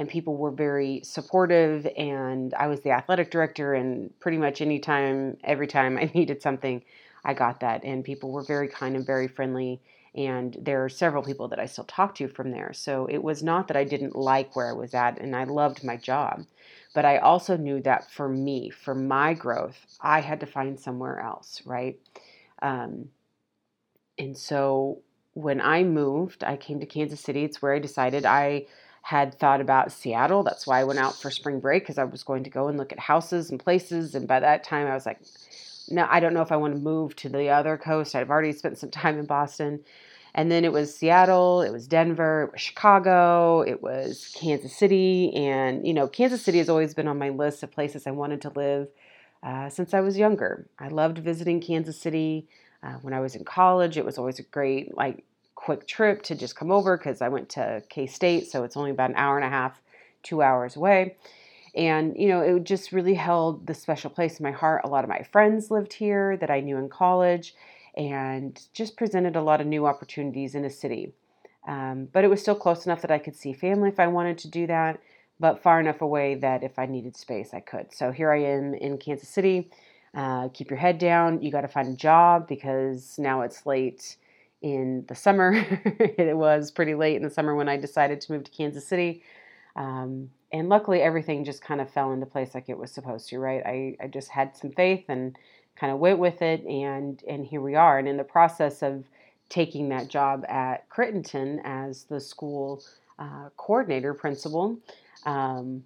and 0.00 0.08
people 0.08 0.34
were 0.34 0.50
very 0.50 1.02
supportive 1.04 1.86
and 1.94 2.54
I 2.54 2.68
was 2.68 2.80
the 2.80 2.90
athletic 2.90 3.30
director 3.30 3.74
and 3.74 4.18
pretty 4.18 4.38
much 4.38 4.62
anytime 4.62 5.36
every 5.44 5.66
time 5.66 5.98
I 5.98 6.10
needed 6.14 6.40
something 6.40 6.82
I 7.22 7.34
got 7.34 7.60
that 7.60 7.84
and 7.84 8.02
people 8.02 8.32
were 8.32 8.42
very 8.42 8.66
kind 8.66 8.96
and 8.96 9.04
very 9.04 9.28
friendly 9.28 9.78
and 10.14 10.56
there 10.58 10.82
are 10.82 10.88
several 10.88 11.22
people 11.22 11.48
that 11.48 11.60
I 11.60 11.66
still 11.66 11.84
talk 11.84 12.14
to 12.14 12.28
from 12.28 12.50
there. 12.50 12.72
So 12.72 13.06
it 13.10 13.22
was 13.22 13.42
not 13.42 13.68
that 13.68 13.76
I 13.76 13.84
didn't 13.84 14.16
like 14.16 14.56
where 14.56 14.70
I 14.70 14.72
was 14.72 14.94
at 14.94 15.20
and 15.20 15.36
I 15.36 15.44
loved 15.44 15.84
my 15.84 15.98
job, 15.98 16.46
but 16.94 17.04
I 17.04 17.18
also 17.18 17.58
knew 17.58 17.82
that 17.82 18.10
for 18.10 18.26
me, 18.26 18.70
for 18.70 18.94
my 18.94 19.34
growth, 19.34 19.86
I 20.00 20.22
had 20.22 20.40
to 20.40 20.46
find 20.46 20.80
somewhere 20.80 21.20
else, 21.20 21.60
right? 21.66 22.00
Um, 22.62 23.10
and 24.18 24.36
so 24.36 25.02
when 25.34 25.60
I 25.60 25.84
moved, 25.84 26.42
I 26.42 26.56
came 26.56 26.80
to 26.80 26.86
Kansas 26.86 27.20
City. 27.20 27.44
It's 27.44 27.60
where 27.60 27.74
I 27.74 27.78
decided 27.78 28.24
I 28.24 28.66
had 29.02 29.38
thought 29.38 29.60
about 29.60 29.92
Seattle. 29.92 30.42
That's 30.42 30.66
why 30.66 30.80
I 30.80 30.84
went 30.84 30.98
out 30.98 31.16
for 31.16 31.30
spring 31.30 31.60
break 31.60 31.82
because 31.82 31.98
I 31.98 32.04
was 32.04 32.22
going 32.22 32.44
to 32.44 32.50
go 32.50 32.68
and 32.68 32.78
look 32.78 32.92
at 32.92 32.98
houses 32.98 33.50
and 33.50 33.58
places. 33.58 34.14
And 34.14 34.28
by 34.28 34.40
that 34.40 34.62
time, 34.62 34.86
I 34.86 34.94
was 34.94 35.06
like, 35.06 35.20
no, 35.88 36.06
I 36.08 36.20
don't 36.20 36.34
know 36.34 36.42
if 36.42 36.52
I 36.52 36.56
want 36.56 36.74
to 36.74 36.80
move 36.80 37.16
to 37.16 37.28
the 37.28 37.48
other 37.48 37.76
coast. 37.76 38.14
I've 38.14 38.30
already 38.30 38.52
spent 38.52 38.78
some 38.78 38.90
time 38.90 39.18
in 39.18 39.26
Boston. 39.26 39.80
And 40.32 40.50
then 40.50 40.64
it 40.64 40.70
was 40.72 40.94
Seattle, 40.94 41.60
it 41.60 41.72
was 41.72 41.88
Denver, 41.88 42.44
it 42.44 42.52
was 42.52 42.60
Chicago, 42.60 43.62
it 43.62 43.82
was 43.82 44.32
Kansas 44.36 44.76
City. 44.76 45.34
And, 45.34 45.84
you 45.84 45.92
know, 45.92 46.06
Kansas 46.06 46.42
City 46.42 46.58
has 46.58 46.68
always 46.68 46.94
been 46.94 47.08
on 47.08 47.18
my 47.18 47.30
list 47.30 47.64
of 47.64 47.72
places 47.72 48.06
I 48.06 48.12
wanted 48.12 48.40
to 48.42 48.50
live 48.50 48.88
uh, 49.42 49.68
since 49.70 49.92
I 49.92 50.00
was 50.00 50.16
younger. 50.16 50.68
I 50.78 50.86
loved 50.86 51.18
visiting 51.18 51.60
Kansas 51.60 52.00
City. 52.00 52.46
Uh, 52.82 52.94
when 53.02 53.12
I 53.12 53.20
was 53.20 53.34
in 53.34 53.44
college, 53.44 53.98
it 53.98 54.04
was 54.04 54.18
always 54.18 54.38
a 54.38 54.44
great, 54.44 54.96
like, 54.96 55.24
quick 55.60 55.86
trip 55.86 56.22
to 56.22 56.34
just 56.34 56.56
come 56.56 56.70
over 56.70 56.96
because 56.96 57.20
I 57.20 57.28
went 57.28 57.50
to 57.50 57.82
K 57.90 58.06
State, 58.06 58.50
so 58.50 58.64
it's 58.64 58.76
only 58.78 58.90
about 58.90 59.10
an 59.10 59.16
hour 59.16 59.36
and 59.36 59.44
a 59.44 59.50
half, 59.50 59.80
two 60.22 60.40
hours 60.40 60.74
away. 60.74 61.16
And, 61.74 62.16
you 62.16 62.28
know, 62.28 62.40
it 62.40 62.64
just 62.64 62.92
really 62.92 63.14
held 63.14 63.66
the 63.66 63.74
special 63.74 64.10
place 64.10 64.40
in 64.40 64.44
my 64.44 64.50
heart. 64.50 64.82
A 64.84 64.88
lot 64.88 65.04
of 65.04 65.10
my 65.10 65.22
friends 65.22 65.70
lived 65.70 65.92
here 65.92 66.36
that 66.38 66.50
I 66.50 66.60
knew 66.60 66.78
in 66.78 66.88
college 66.88 67.54
and 67.94 68.60
just 68.72 68.96
presented 68.96 69.36
a 69.36 69.42
lot 69.42 69.60
of 69.60 69.66
new 69.66 69.86
opportunities 69.86 70.54
in 70.54 70.64
a 70.64 70.70
city. 70.70 71.12
Um, 71.68 72.08
but 72.10 72.24
it 72.24 72.28
was 72.28 72.40
still 72.40 72.54
close 72.54 72.86
enough 72.86 73.02
that 73.02 73.10
I 73.10 73.18
could 73.18 73.36
see 73.36 73.52
family 73.52 73.90
if 73.90 74.00
I 74.00 74.06
wanted 74.06 74.38
to 74.38 74.48
do 74.48 74.66
that, 74.66 74.98
but 75.38 75.62
far 75.62 75.78
enough 75.78 76.00
away 76.00 76.36
that 76.36 76.64
if 76.64 76.78
I 76.78 76.86
needed 76.86 77.16
space, 77.16 77.52
I 77.52 77.60
could. 77.60 77.92
So 77.92 78.10
here 78.12 78.32
I 78.32 78.42
am 78.42 78.72
in 78.74 78.96
Kansas 78.96 79.28
City. 79.28 79.70
Uh, 80.14 80.48
keep 80.48 80.70
your 80.70 80.78
head 80.78 80.98
down. 80.98 81.42
You 81.42 81.52
got 81.52 81.60
to 81.60 81.68
find 81.68 81.88
a 81.88 81.96
job 81.96 82.48
because 82.48 83.18
now 83.18 83.42
it's 83.42 83.66
late 83.66 84.16
in 84.62 85.04
the 85.08 85.14
summer. 85.14 85.52
it 85.84 86.36
was 86.36 86.70
pretty 86.70 86.94
late 86.94 87.16
in 87.16 87.22
the 87.22 87.30
summer 87.30 87.54
when 87.54 87.68
I 87.68 87.76
decided 87.76 88.20
to 88.20 88.32
move 88.32 88.44
to 88.44 88.50
Kansas 88.50 88.86
City. 88.86 89.22
Um, 89.76 90.30
and 90.52 90.68
luckily, 90.68 91.00
everything 91.00 91.44
just 91.44 91.62
kind 91.62 91.80
of 91.80 91.90
fell 91.90 92.12
into 92.12 92.26
place 92.26 92.54
like 92.54 92.68
it 92.68 92.78
was 92.78 92.90
supposed 92.90 93.28
to, 93.28 93.38
right? 93.38 93.62
I, 93.64 93.96
I 94.02 94.06
just 94.08 94.28
had 94.28 94.56
some 94.56 94.72
faith 94.72 95.04
and 95.08 95.36
kind 95.76 95.92
of 95.92 95.98
went 95.98 96.18
with 96.18 96.42
it, 96.42 96.64
and, 96.64 97.22
and 97.28 97.46
here 97.46 97.60
we 97.60 97.74
are. 97.74 97.98
And 97.98 98.08
in 98.08 98.16
the 98.16 98.24
process 98.24 98.82
of 98.82 99.04
taking 99.48 99.88
that 99.90 100.08
job 100.08 100.44
at 100.48 100.88
Crittenton 100.90 101.60
as 101.64 102.04
the 102.04 102.20
school 102.20 102.82
uh, 103.18 103.48
coordinator 103.56 104.12
principal, 104.12 104.78
um, 105.24 105.84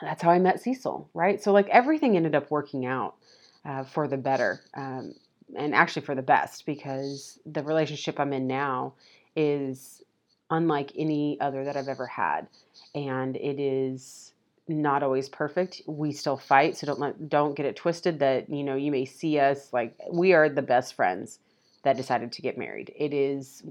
that's 0.00 0.22
how 0.22 0.30
I 0.30 0.38
met 0.38 0.60
Cecil, 0.60 1.08
right? 1.14 1.42
So, 1.42 1.52
like, 1.52 1.68
everything 1.68 2.16
ended 2.16 2.34
up 2.34 2.50
working 2.50 2.86
out 2.86 3.16
uh, 3.64 3.82
for 3.82 4.06
the 4.06 4.16
better. 4.16 4.60
Um, 4.74 5.14
and 5.54 5.74
actually 5.74 6.02
for 6.02 6.14
the 6.14 6.22
best 6.22 6.66
because 6.66 7.38
the 7.46 7.62
relationship 7.62 8.18
I'm 8.18 8.32
in 8.32 8.46
now 8.46 8.94
is 9.34 10.02
unlike 10.50 10.92
any 10.96 11.38
other 11.40 11.64
that 11.64 11.76
I've 11.76 11.88
ever 11.88 12.06
had. 12.06 12.46
And 12.94 13.36
it 13.36 13.60
is 13.60 14.32
not 14.68 15.02
always 15.02 15.28
perfect. 15.28 15.82
We 15.86 16.12
still 16.12 16.36
fight, 16.36 16.76
so 16.76 16.86
don't 16.86 16.98
let, 16.98 17.28
don't 17.28 17.54
get 17.54 17.66
it 17.66 17.76
twisted 17.76 18.18
that, 18.18 18.50
you 18.50 18.64
know, 18.64 18.74
you 18.74 18.90
may 18.90 19.04
see 19.04 19.38
us 19.38 19.72
like 19.72 19.94
we 20.10 20.32
are 20.32 20.48
the 20.48 20.62
best 20.62 20.94
friends 20.94 21.38
that 21.84 21.96
decided 21.96 22.32
to 22.32 22.42
get 22.42 22.58
married. 22.58 22.92
It 22.96 23.12
is 23.14 23.62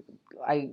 I 0.45 0.69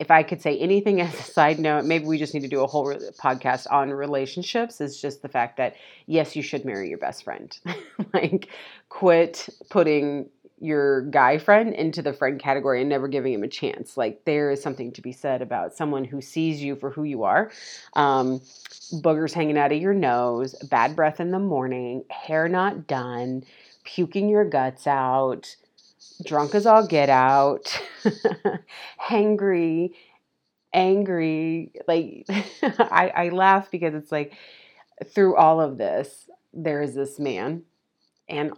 if 0.00 0.10
I 0.10 0.22
could 0.22 0.42
say 0.42 0.58
anything 0.58 1.00
as 1.00 1.14
a 1.14 1.22
side 1.22 1.58
note, 1.58 1.84
maybe 1.84 2.04
we 2.04 2.18
just 2.18 2.34
need 2.34 2.42
to 2.42 2.48
do 2.48 2.62
a 2.62 2.66
whole 2.66 2.92
podcast 3.22 3.66
on 3.70 3.90
relationships. 3.90 4.80
Is 4.80 5.00
just 5.00 5.22
the 5.22 5.28
fact 5.28 5.56
that 5.56 5.76
yes, 6.06 6.34
you 6.36 6.42
should 6.42 6.64
marry 6.64 6.88
your 6.88 6.98
best 6.98 7.24
friend. 7.24 7.56
like, 8.12 8.48
quit 8.88 9.48
putting 9.70 10.28
your 10.64 11.02
guy 11.02 11.38
friend 11.38 11.74
into 11.74 12.02
the 12.02 12.12
friend 12.12 12.40
category 12.40 12.80
and 12.80 12.88
never 12.88 13.08
giving 13.08 13.32
him 13.32 13.42
a 13.42 13.48
chance. 13.48 13.96
Like, 13.96 14.24
there 14.24 14.50
is 14.50 14.62
something 14.62 14.92
to 14.92 15.02
be 15.02 15.12
said 15.12 15.42
about 15.42 15.74
someone 15.74 16.04
who 16.04 16.20
sees 16.20 16.62
you 16.62 16.76
for 16.76 16.90
who 16.90 17.04
you 17.04 17.24
are. 17.24 17.50
Um, 17.94 18.40
boogers 18.92 19.32
hanging 19.32 19.58
out 19.58 19.72
of 19.72 19.80
your 19.80 19.94
nose, 19.94 20.54
bad 20.70 20.96
breath 20.96 21.20
in 21.20 21.30
the 21.30 21.38
morning, 21.38 22.04
hair 22.10 22.48
not 22.48 22.86
done, 22.86 23.44
puking 23.84 24.28
your 24.28 24.44
guts 24.44 24.86
out 24.86 25.56
drunk 26.24 26.54
as 26.54 26.66
all 26.66 26.86
get 26.86 27.08
out, 27.08 27.80
hangry, 29.00 29.90
angry. 30.72 31.72
Like, 31.86 32.26
I, 32.62 33.12
I 33.14 33.28
laugh 33.30 33.70
because 33.70 33.94
it's 33.94 34.12
like 34.12 34.34
through 35.06 35.36
all 35.36 35.60
of 35.60 35.78
this, 35.78 36.28
there 36.52 36.82
is 36.82 36.94
this 36.94 37.18
man, 37.18 37.62
and 38.28 38.52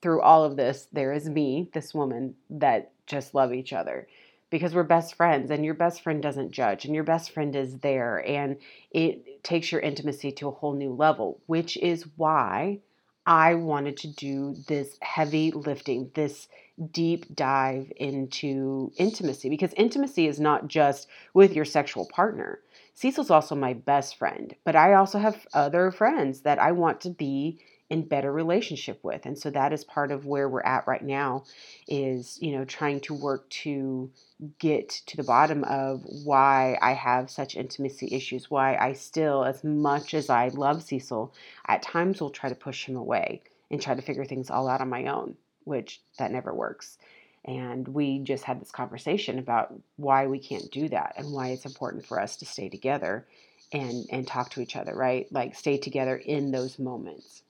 through 0.00 0.20
all 0.22 0.44
of 0.44 0.56
this, 0.56 0.88
there 0.92 1.12
is 1.12 1.28
me, 1.28 1.70
this 1.72 1.94
woman, 1.94 2.34
that 2.50 2.92
just 3.06 3.34
love 3.34 3.52
each 3.52 3.72
other 3.72 4.06
because 4.50 4.74
we're 4.74 4.82
best 4.82 5.14
friends 5.14 5.50
and 5.50 5.64
your 5.64 5.74
best 5.74 6.02
friend 6.02 6.22
doesn't 6.22 6.52
judge 6.52 6.84
and 6.84 6.94
your 6.94 7.04
best 7.04 7.30
friend 7.30 7.54
is 7.54 7.78
there 7.78 8.26
and 8.26 8.56
it 8.90 9.42
takes 9.44 9.70
your 9.70 9.80
intimacy 9.80 10.32
to 10.32 10.48
a 10.48 10.52
whole 10.52 10.74
new 10.74 10.92
level, 10.92 11.40
which 11.46 11.76
is 11.76 12.06
why 12.16 12.78
I 13.26 13.54
wanted 13.54 13.98
to 13.98 14.08
do 14.08 14.56
this 14.68 14.96
heavy 15.02 15.50
lifting, 15.50 16.10
this 16.14 16.48
deep 16.92 17.34
dive 17.34 17.92
into 17.96 18.92
intimacy 18.96 19.50
because 19.50 19.74
intimacy 19.74 20.26
is 20.26 20.40
not 20.40 20.68
just 20.68 21.08
with 21.34 21.54
your 21.54 21.64
sexual 21.64 22.06
partner. 22.06 22.60
Cecil's 22.94 23.30
also 23.30 23.54
my 23.54 23.74
best 23.74 24.16
friend, 24.16 24.54
but 24.64 24.76
I 24.76 24.94
also 24.94 25.18
have 25.18 25.46
other 25.52 25.90
friends 25.90 26.40
that 26.40 26.58
I 26.58 26.72
want 26.72 27.00
to 27.02 27.10
be 27.10 27.58
in 27.90 28.06
better 28.06 28.30
relationship 28.32 29.02
with. 29.02 29.24
And 29.24 29.38
so 29.38 29.50
that 29.50 29.72
is 29.72 29.84
part 29.84 30.12
of 30.12 30.26
where 30.26 30.48
we're 30.48 30.62
at 30.62 30.86
right 30.86 31.02
now 31.02 31.44
is, 31.86 32.38
you 32.42 32.52
know, 32.52 32.64
trying 32.64 33.00
to 33.00 33.14
work 33.14 33.48
to 33.50 34.10
get 34.58 34.88
to 35.06 35.16
the 35.16 35.22
bottom 35.22 35.64
of 35.64 36.02
why 36.24 36.78
I 36.82 36.92
have 36.92 37.30
such 37.30 37.56
intimacy 37.56 38.08
issues, 38.12 38.50
why 38.50 38.76
I 38.76 38.92
still 38.92 39.44
as 39.44 39.64
much 39.64 40.12
as 40.14 40.28
I 40.28 40.48
love 40.48 40.82
Cecil, 40.82 41.32
at 41.66 41.82
times 41.82 42.20
will 42.20 42.30
try 42.30 42.48
to 42.48 42.54
push 42.54 42.84
him 42.84 42.96
away 42.96 43.42
and 43.70 43.80
try 43.80 43.94
to 43.94 44.02
figure 44.02 44.24
things 44.24 44.50
all 44.50 44.68
out 44.68 44.80
on 44.80 44.90
my 44.90 45.06
own 45.06 45.36
which 45.68 46.00
that 46.18 46.32
never 46.32 46.52
works. 46.52 46.98
And 47.44 47.86
we 47.86 48.18
just 48.18 48.44
had 48.44 48.60
this 48.60 48.72
conversation 48.72 49.38
about 49.38 49.72
why 49.96 50.26
we 50.26 50.38
can't 50.38 50.70
do 50.72 50.88
that 50.88 51.14
and 51.16 51.32
why 51.32 51.48
it's 51.48 51.66
important 51.66 52.04
for 52.04 52.20
us 52.20 52.36
to 52.36 52.46
stay 52.46 52.68
together 52.68 53.26
and 53.72 54.06
and 54.10 54.26
talk 54.26 54.50
to 54.50 54.60
each 54.60 54.76
other, 54.76 54.94
right? 54.94 55.30
Like 55.30 55.54
stay 55.54 55.76
together 55.76 56.16
in 56.16 56.50
those 56.50 56.78
moments. 56.78 57.42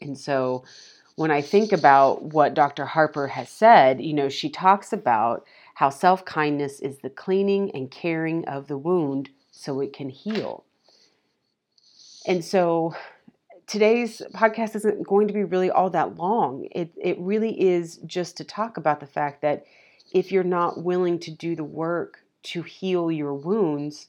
And 0.00 0.18
so 0.18 0.64
when 1.16 1.30
I 1.30 1.40
think 1.40 1.72
about 1.72 2.22
what 2.22 2.54
Dr. 2.54 2.84
Harper 2.84 3.28
has 3.28 3.48
said, 3.48 4.00
you 4.00 4.14
know, 4.14 4.28
she 4.28 4.48
talks 4.48 4.92
about 4.92 5.44
how 5.74 5.90
self-kindness 5.90 6.80
is 6.80 6.98
the 6.98 7.10
cleaning 7.10 7.70
and 7.72 7.90
caring 7.90 8.44
of 8.46 8.68
the 8.68 8.78
wound 8.78 9.30
so 9.50 9.80
it 9.80 9.92
can 9.92 10.08
heal. 10.08 10.64
And 12.26 12.44
so 12.44 12.94
today's 13.66 14.22
podcast 14.34 14.74
isn't 14.76 15.06
going 15.06 15.28
to 15.28 15.34
be 15.34 15.44
really 15.44 15.70
all 15.70 15.90
that 15.90 16.16
long. 16.16 16.68
It 16.72 16.92
it 16.96 17.18
really 17.18 17.60
is 17.60 17.96
just 18.06 18.36
to 18.38 18.44
talk 18.44 18.76
about 18.76 19.00
the 19.00 19.06
fact 19.06 19.42
that 19.42 19.64
if 20.12 20.32
you're 20.32 20.44
not 20.44 20.82
willing 20.82 21.18
to 21.20 21.30
do 21.30 21.54
the 21.54 21.64
work 21.64 22.20
to 22.44 22.62
heal 22.62 23.10
your 23.10 23.34
wounds, 23.34 24.08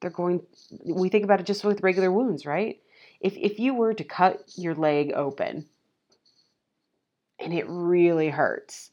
they're 0.00 0.10
going 0.10 0.42
we 0.84 1.08
think 1.08 1.24
about 1.24 1.40
it 1.40 1.46
just 1.46 1.64
with 1.64 1.82
regular 1.82 2.12
wounds, 2.12 2.46
right? 2.46 2.80
If, 3.20 3.36
if 3.36 3.58
you 3.58 3.74
were 3.74 3.94
to 3.94 4.04
cut 4.04 4.42
your 4.56 4.74
leg 4.74 5.12
open 5.14 5.66
and 7.38 7.52
it 7.52 7.66
really 7.68 8.28
hurts, 8.28 8.90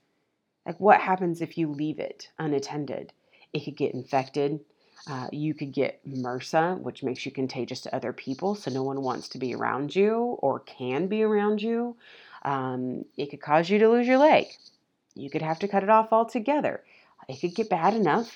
like 0.66 0.80
what 0.80 1.00
happens 1.00 1.42
if 1.42 1.58
you 1.58 1.68
leave 1.72 2.00
it 2.00 2.30
unattended? 2.40 3.14
It 3.54 3.66
could 3.66 3.78
get 3.78 3.94
infected. 3.94 4.60
Uh, 5.08 5.28
you 5.32 5.54
could 5.54 5.72
get 5.72 6.02
MRSA, 6.08 6.80
which 6.80 7.04
makes 7.04 7.26
you 7.26 7.32
contagious 7.32 7.82
to 7.82 7.96
other 7.96 8.12
people, 8.12 8.56
so 8.56 8.72
no 8.72 8.82
one 8.82 9.02
wants 9.02 9.30
to 9.30 9.38
be 9.38 9.54
around 9.54 9.96
you 9.96 10.38
or 10.40 10.62
can 10.62 11.08
be 11.08 11.22
around 11.22 11.62
you. 11.62 11.96
Um, 12.44 13.06
it 13.16 13.30
could 13.30 13.42
cause 13.42 13.70
you 13.70 13.78
to 13.80 13.90
lose 13.90 14.08
your 14.08 14.18
leg. 14.18 14.48
You 15.14 15.30
could 15.30 15.44
have 15.44 15.60
to 15.60 15.68
cut 15.68 15.84
it 15.84 15.90
off 15.90 16.12
altogether. 16.12 16.84
It 17.30 17.40
could 17.40 17.56
get 17.56 17.70
bad 17.70 17.94
enough 17.94 18.36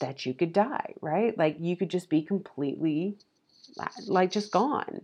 that 0.00 0.26
you 0.26 0.34
could 0.34 0.52
die, 0.52 0.94
right? 1.00 1.36
Like 1.36 1.56
you 1.60 1.76
could 1.76 1.90
just 1.90 2.10
be 2.10 2.22
completely 2.22 3.16
like 4.06 4.30
just 4.30 4.50
gone. 4.50 5.02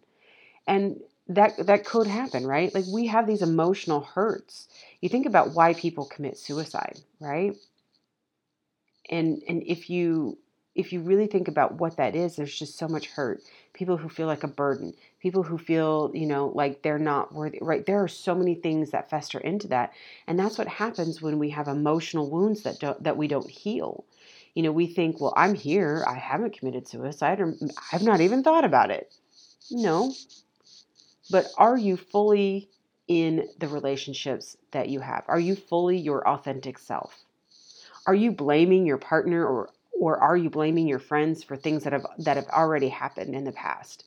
And 0.67 1.01
that 1.29 1.67
that 1.67 1.85
could 1.85 2.07
happen, 2.07 2.47
right? 2.47 2.75
Like 2.75 2.85
we 2.93 3.07
have 3.09 3.27
these 3.27 3.43
emotional 3.43 4.01
hurts. 4.01 4.69
You 5.01 5.09
think 5.09 5.27
about 5.27 5.55
why 5.55 5.75
people 5.75 6.07
commit 6.07 6.39
suicide, 6.39 7.01
right? 7.21 7.57
And 9.11 9.43
and 9.49 9.63
if 9.67 9.91
you 9.91 10.39
if 10.77 10.93
you 10.93 11.01
really 11.01 11.27
think 11.27 11.49
about 11.49 11.75
what 11.81 11.97
that 11.97 12.15
is, 12.15 12.37
there's 12.37 12.57
just 12.57 12.77
so 12.79 12.87
much 12.87 13.07
hurt. 13.07 13.43
People 13.73 13.97
who 13.97 14.09
feel 14.09 14.27
like 14.27 14.45
a 14.45 14.49
burden, 14.49 14.93
people 15.21 15.43
who 15.43 15.59
feel, 15.59 16.11
you 16.15 16.27
know, 16.27 16.53
like 16.55 16.83
they're 16.83 16.99
not 16.99 17.33
worthy, 17.35 17.59
right? 17.63 17.85
There 17.85 18.03
are 18.03 18.09
so 18.09 18.35
many 18.35 18.55
things 18.55 18.91
that 18.91 19.09
fester 19.11 19.39
into 19.41 19.69
that. 19.69 19.93
And 20.27 20.39
that's 20.39 20.59
what 20.59 20.69
happens 20.69 21.23
when 21.23 21.39
we 21.39 21.51
have 21.51 21.67
emotional 21.67 22.31
wounds 22.31 22.63
that 22.63 22.79
don't, 22.79 23.03
that 23.03 23.17
we 23.17 23.27
don't 23.27 23.49
heal. 23.51 24.05
You 24.55 24.63
know, 24.63 24.73
we 24.73 24.87
think, 24.87 25.21
well, 25.21 25.33
I'm 25.37 25.55
here. 25.55 26.05
I 26.07 26.15
haven't 26.19 26.57
committed 26.59 26.87
suicide 26.87 27.41
or 27.41 27.53
mm, 27.53 27.71
I've 27.93 28.03
not 28.03 28.21
even 28.21 28.43
thought 28.43 28.65
about 28.65 28.91
it. 28.91 29.13
No. 29.71 30.13
But 31.31 31.47
are 31.59 31.77
you 31.77 31.97
fully 31.97 32.71
in 33.09 33.49
the 33.59 33.69
relationships 33.69 34.57
that 34.73 34.89
you 34.89 35.01
have? 35.01 35.25
Are 35.29 35.41
you 35.41 35.57
fully 35.57 35.99
your 35.99 36.27
authentic 36.29 36.79
self? 36.79 37.25
Are 38.07 38.15
you 38.15 38.33
blaming 38.33 38.87
your 38.87 38.99
partner 38.99 39.47
or 39.47 39.71
or 39.99 40.19
are 40.19 40.37
you 40.37 40.51
blaming 40.51 40.87
your 40.87 40.99
friends 40.99 41.43
for 41.43 41.57
things 41.57 41.85
that 41.85 41.93
have 41.93 42.07
that 42.19 42.37
have 42.37 42.49
already 42.49 42.89
happened 42.89 43.35
in 43.35 43.45
the 43.45 43.53
past? 43.53 44.05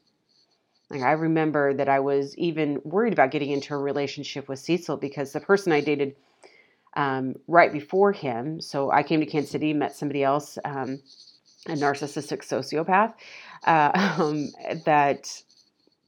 Like 0.89 1.01
I 1.01 1.11
remember 1.13 1.73
that 1.73 1.89
I 1.89 1.99
was 1.99 2.37
even 2.37 2.81
worried 2.83 3.13
about 3.13 3.31
getting 3.31 3.51
into 3.51 3.73
a 3.73 3.77
relationship 3.77 4.47
with 4.47 4.59
Cecil 4.59 4.97
because 4.97 5.33
the 5.33 5.39
person 5.39 5.71
I 5.71 5.81
dated 5.81 6.15
um, 6.95 7.35
right 7.47 7.71
before 7.71 8.11
him, 8.11 8.61
so 8.61 8.91
I 8.91 9.03
came 9.03 9.19
to 9.19 9.25
Kansas 9.25 9.51
City, 9.51 9.73
met 9.73 9.95
somebody 9.95 10.23
else, 10.23 10.57
um, 10.65 10.99
a 11.67 11.73
narcissistic 11.73 12.43
sociopath, 12.43 13.13
uh, 13.65 13.91
um, 14.19 14.49
that 14.85 15.43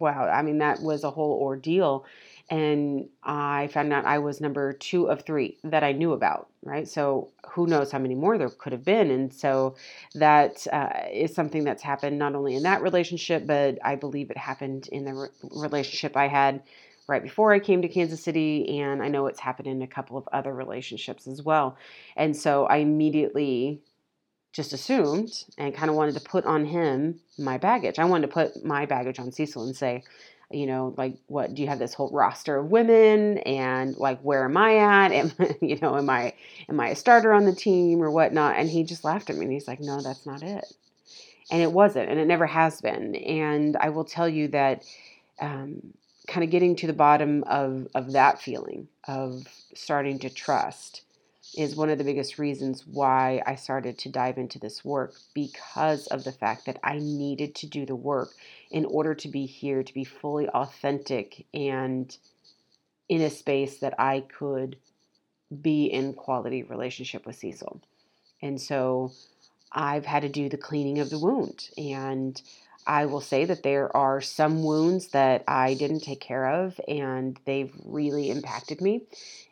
wow, 0.01 0.27
I 0.27 0.41
mean 0.41 0.57
that 0.57 0.81
was 0.81 1.03
a 1.03 1.11
whole 1.11 1.39
ordeal 1.41 2.05
and 2.51 3.07
I 3.23 3.67
found 3.67 3.93
out 3.93 4.03
I 4.03 4.19
was 4.19 4.41
number 4.41 4.73
two 4.73 5.05
of 5.05 5.21
three 5.21 5.57
that 5.63 5.85
I 5.85 5.93
knew 5.93 6.11
about, 6.11 6.49
right? 6.63 6.85
So 6.85 7.29
who 7.49 7.65
knows 7.65 7.93
how 7.93 7.99
many 7.99 8.13
more 8.13 8.37
there 8.37 8.49
could 8.49 8.73
have 8.73 8.83
been. 8.83 9.09
And 9.09 9.33
so 9.33 9.75
that 10.15 10.67
uh, 10.73 10.89
is 11.13 11.33
something 11.33 11.63
that's 11.63 11.81
happened 11.81 12.19
not 12.19 12.35
only 12.35 12.55
in 12.55 12.63
that 12.63 12.81
relationship, 12.81 13.47
but 13.47 13.79
I 13.85 13.95
believe 13.95 14.29
it 14.31 14.37
happened 14.37 14.89
in 14.91 15.05
the 15.05 15.13
re- 15.13 15.27
relationship 15.49 16.17
I 16.17 16.27
had 16.27 16.61
right 17.07 17.23
before 17.23 17.53
I 17.53 17.59
came 17.59 17.81
to 17.83 17.87
Kansas 17.87 18.21
City. 18.21 18.81
And 18.81 19.01
I 19.01 19.07
know 19.07 19.27
it's 19.27 19.39
happened 19.39 19.69
in 19.69 19.81
a 19.81 19.87
couple 19.87 20.17
of 20.17 20.27
other 20.33 20.53
relationships 20.53 21.27
as 21.27 21.41
well. 21.41 21.77
And 22.17 22.35
so 22.35 22.65
I 22.65 22.77
immediately 22.77 23.81
just 24.51 24.73
assumed 24.73 25.45
and 25.57 25.73
kind 25.73 25.89
of 25.89 25.95
wanted 25.95 26.15
to 26.15 26.21
put 26.21 26.45
on 26.45 26.65
him 26.65 27.19
my 27.37 27.57
baggage. 27.57 27.99
I 27.99 28.05
wanted 28.05 28.27
to 28.27 28.33
put 28.33 28.63
my 28.63 28.85
baggage 28.85 29.19
on 29.19 29.31
Cecil 29.31 29.63
and 29.63 29.75
say, 29.75 30.03
you 30.49 30.65
know, 30.65 30.93
like 30.97 31.15
what 31.27 31.53
do 31.53 31.61
you 31.61 31.67
have 31.69 31.79
this 31.79 31.93
whole 31.93 32.09
roster 32.11 32.57
of 32.57 32.69
women 32.71 33.37
and 33.39 33.95
like 33.97 34.19
where 34.21 34.43
am 34.45 34.57
I 34.57 34.77
at? 34.77 35.11
Am 35.11 35.31
you 35.61 35.77
know, 35.81 35.97
am 35.97 36.09
I 36.09 36.33
am 36.69 36.79
I 36.79 36.89
a 36.89 36.95
starter 36.95 37.33
on 37.33 37.45
the 37.45 37.55
team 37.55 38.01
or 38.01 38.11
whatnot? 38.11 38.57
And 38.57 38.69
he 38.69 38.83
just 38.83 39.03
laughed 39.03 39.29
at 39.29 39.37
me 39.37 39.45
and 39.45 39.53
he's 39.53 39.67
like, 39.67 39.79
No, 39.79 40.01
that's 40.01 40.25
not 40.25 40.43
it. 40.43 40.65
And 41.49 41.61
it 41.61 41.71
wasn't, 41.71 42.09
and 42.09 42.19
it 42.19 42.27
never 42.27 42.45
has 42.45 42.79
been. 42.81 43.15
And 43.15 43.75
I 43.77 43.89
will 43.89 44.05
tell 44.05 44.27
you 44.27 44.49
that 44.49 44.83
um, 45.41 45.93
kind 46.27 46.43
of 46.43 46.49
getting 46.49 46.75
to 46.77 46.87
the 46.87 46.93
bottom 46.93 47.43
of 47.43 47.87
of 47.95 48.11
that 48.13 48.41
feeling 48.41 48.87
of 49.07 49.47
starting 49.73 50.19
to 50.19 50.29
trust 50.29 51.01
is 51.57 51.75
one 51.75 51.89
of 51.89 51.97
the 51.97 52.03
biggest 52.03 52.39
reasons 52.39 52.85
why 52.85 53.41
I 53.45 53.55
started 53.55 53.97
to 53.99 54.09
dive 54.09 54.37
into 54.37 54.59
this 54.59 54.85
work 54.85 55.13
because 55.33 56.07
of 56.07 56.23
the 56.23 56.31
fact 56.31 56.65
that 56.65 56.79
I 56.83 56.99
needed 56.99 57.55
to 57.55 57.67
do 57.67 57.85
the 57.85 57.95
work 57.95 58.29
in 58.69 58.85
order 58.85 59.13
to 59.15 59.27
be 59.27 59.45
here, 59.45 59.83
to 59.83 59.93
be 59.93 60.03
fully 60.03 60.47
authentic 60.49 61.45
and 61.53 62.15
in 63.09 63.21
a 63.21 63.29
space 63.29 63.79
that 63.79 63.93
I 63.99 64.21
could 64.21 64.77
be 65.61 65.85
in 65.85 66.13
quality 66.13 66.63
relationship 66.63 67.25
with 67.25 67.35
Cecil. 67.35 67.81
And 68.41 68.59
so 68.59 69.11
I've 69.71 70.05
had 70.05 70.21
to 70.21 70.29
do 70.29 70.47
the 70.47 70.57
cleaning 70.57 70.99
of 70.99 71.09
the 71.09 71.19
wound. 71.19 71.69
And 71.77 72.41
I 72.85 73.05
will 73.05 73.21
say 73.21 73.45
that 73.45 73.63
there 73.63 73.95
are 73.95 74.21
some 74.21 74.63
wounds 74.63 75.09
that 75.09 75.43
I 75.47 75.75
didn't 75.75 76.01
take 76.01 76.19
care 76.19 76.47
of 76.47 76.79
and 76.87 77.39
they've 77.45 77.73
really 77.85 78.29
impacted 78.29 78.81
me. 78.81 79.03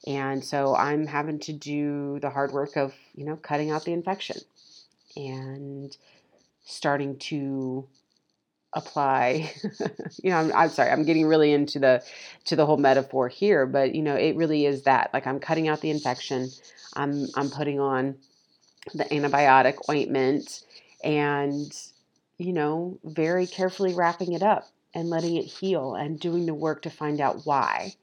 And 0.08 0.44
so 0.44 0.76
I'm 0.76 1.06
having 1.06 1.40
to 1.42 1.54
do 1.54 2.20
the 2.20 2.30
hard 2.30 2.52
work 2.52 2.76
of, 2.76 2.94
you 3.14 3.26
know, 3.26 3.36
cutting 3.36 3.72
out 3.72 3.86
the 3.86 3.94
infection 3.94 4.38
and 5.16 5.96
starting 6.66 7.18
to 7.18 7.88
apply 8.74 9.52
you 10.24 10.30
know 10.30 10.38
I'm, 10.38 10.54
I'm, 10.54 10.70
sorry 10.70 10.92
i'm 10.92 11.04
getting 11.04 11.26
really 11.26 11.54
into 11.54 11.80
the 11.80 12.04
to 12.46 12.56
the 12.56 12.68
whole 12.68 12.78
metaphor 12.78 13.28
here 13.28 13.66
but 13.66 13.96
you 13.96 14.04
know 14.04 14.14
it 14.16 14.36
really 14.36 14.68
is 14.68 14.84
that 14.84 15.10
like 15.12 15.26
i'm 15.26 15.40
cutting 15.40 15.68
out 15.68 15.82
the 15.82 15.90
infection 15.90 16.50
i'm 16.96 17.28
i'm 17.36 17.50
putting 17.50 17.80
on 17.80 18.16
the 18.94 19.06
antibiotic 19.06 19.78
ointment 19.90 20.64
and 21.04 21.74
you 22.40 22.54
know 22.54 23.00
very 23.06 23.48
carefully 23.48 23.94
wrapping 23.94 24.34
it 24.34 24.44
up 24.44 24.68
and 24.96 25.12
letting 25.12 25.38
it 25.38 25.46
heal 25.46 25.96
and 25.96 26.20
doing 26.20 26.48
the 26.48 26.56
work 26.56 26.84
to 26.84 26.92
find 26.92 27.22
out 27.22 27.46
why 27.46 27.94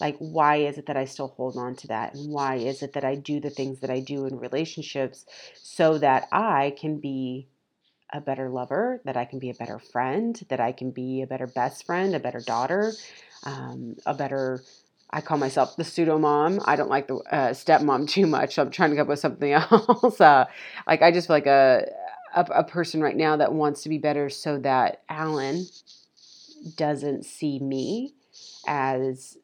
like 0.00 0.16
why 0.18 0.56
is 0.56 0.78
it 0.78 0.86
that 0.86 0.98
i 0.98 1.06
still 1.06 1.28
hold 1.28 1.56
on 1.56 1.76
to 1.76 1.88
that 1.88 2.14
and 2.14 2.30
why 2.30 2.56
is 2.56 2.82
it 2.82 2.94
that 2.94 3.04
i 3.04 3.14
do 3.16 3.40
the 3.40 3.50
things 3.50 3.80
that 3.80 3.90
i 3.90 4.00
do 4.00 4.26
in 4.26 4.38
relationships 4.38 5.26
so 5.62 5.98
that 5.98 6.28
i 6.32 6.74
can 6.78 7.00
be 7.00 7.48
a 8.12 8.20
better 8.20 8.48
lover, 8.48 9.00
that 9.04 9.16
I 9.16 9.24
can 9.24 9.38
be 9.38 9.50
a 9.50 9.54
better 9.54 9.78
friend, 9.78 10.40
that 10.48 10.60
I 10.60 10.72
can 10.72 10.90
be 10.90 11.22
a 11.22 11.26
better 11.26 11.46
best 11.46 11.84
friend, 11.86 12.14
a 12.14 12.20
better 12.20 12.40
daughter, 12.40 12.92
um, 13.44 13.96
a 14.06 14.14
better. 14.14 14.62
I 15.10 15.20
call 15.20 15.38
myself 15.38 15.76
the 15.76 15.84
pseudo 15.84 16.18
mom. 16.18 16.60
I 16.64 16.76
don't 16.76 16.90
like 16.90 17.08
the 17.08 17.16
uh, 17.16 17.50
stepmom 17.50 18.08
too 18.10 18.26
much. 18.26 18.54
So 18.54 18.62
I'm 18.62 18.70
trying 18.70 18.90
to 18.90 18.96
come 18.96 19.02
up 19.04 19.08
with 19.08 19.20
something 19.20 19.52
else. 19.54 20.20
Uh, 20.20 20.46
like 20.86 21.02
I 21.02 21.12
just 21.12 21.28
feel 21.28 21.36
like 21.36 21.46
a, 21.46 21.86
a 22.36 22.42
a 22.42 22.64
person 22.64 23.02
right 23.02 23.16
now 23.16 23.36
that 23.38 23.54
wants 23.54 23.82
to 23.84 23.90
be 23.90 23.98
better, 23.98 24.30
so 24.30 24.58
that 24.60 25.02
Alan 25.10 25.66
doesn't 26.76 27.24
see 27.24 27.58
me 27.58 28.14
as 28.68 29.38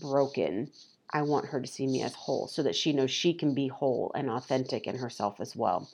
broken. 0.00 0.70
I 1.12 1.22
want 1.22 1.46
her 1.48 1.60
to 1.60 1.68
see 1.68 1.86
me 1.86 2.02
as 2.02 2.14
whole, 2.14 2.48
so 2.48 2.62
that 2.64 2.76
she 2.76 2.92
knows 2.92 3.10
she 3.10 3.34
can 3.34 3.54
be 3.54 3.68
whole 3.68 4.12
and 4.14 4.30
authentic 4.30 4.86
in 4.86 4.98
herself 4.98 5.40
as 5.40 5.56
well. 5.56 5.90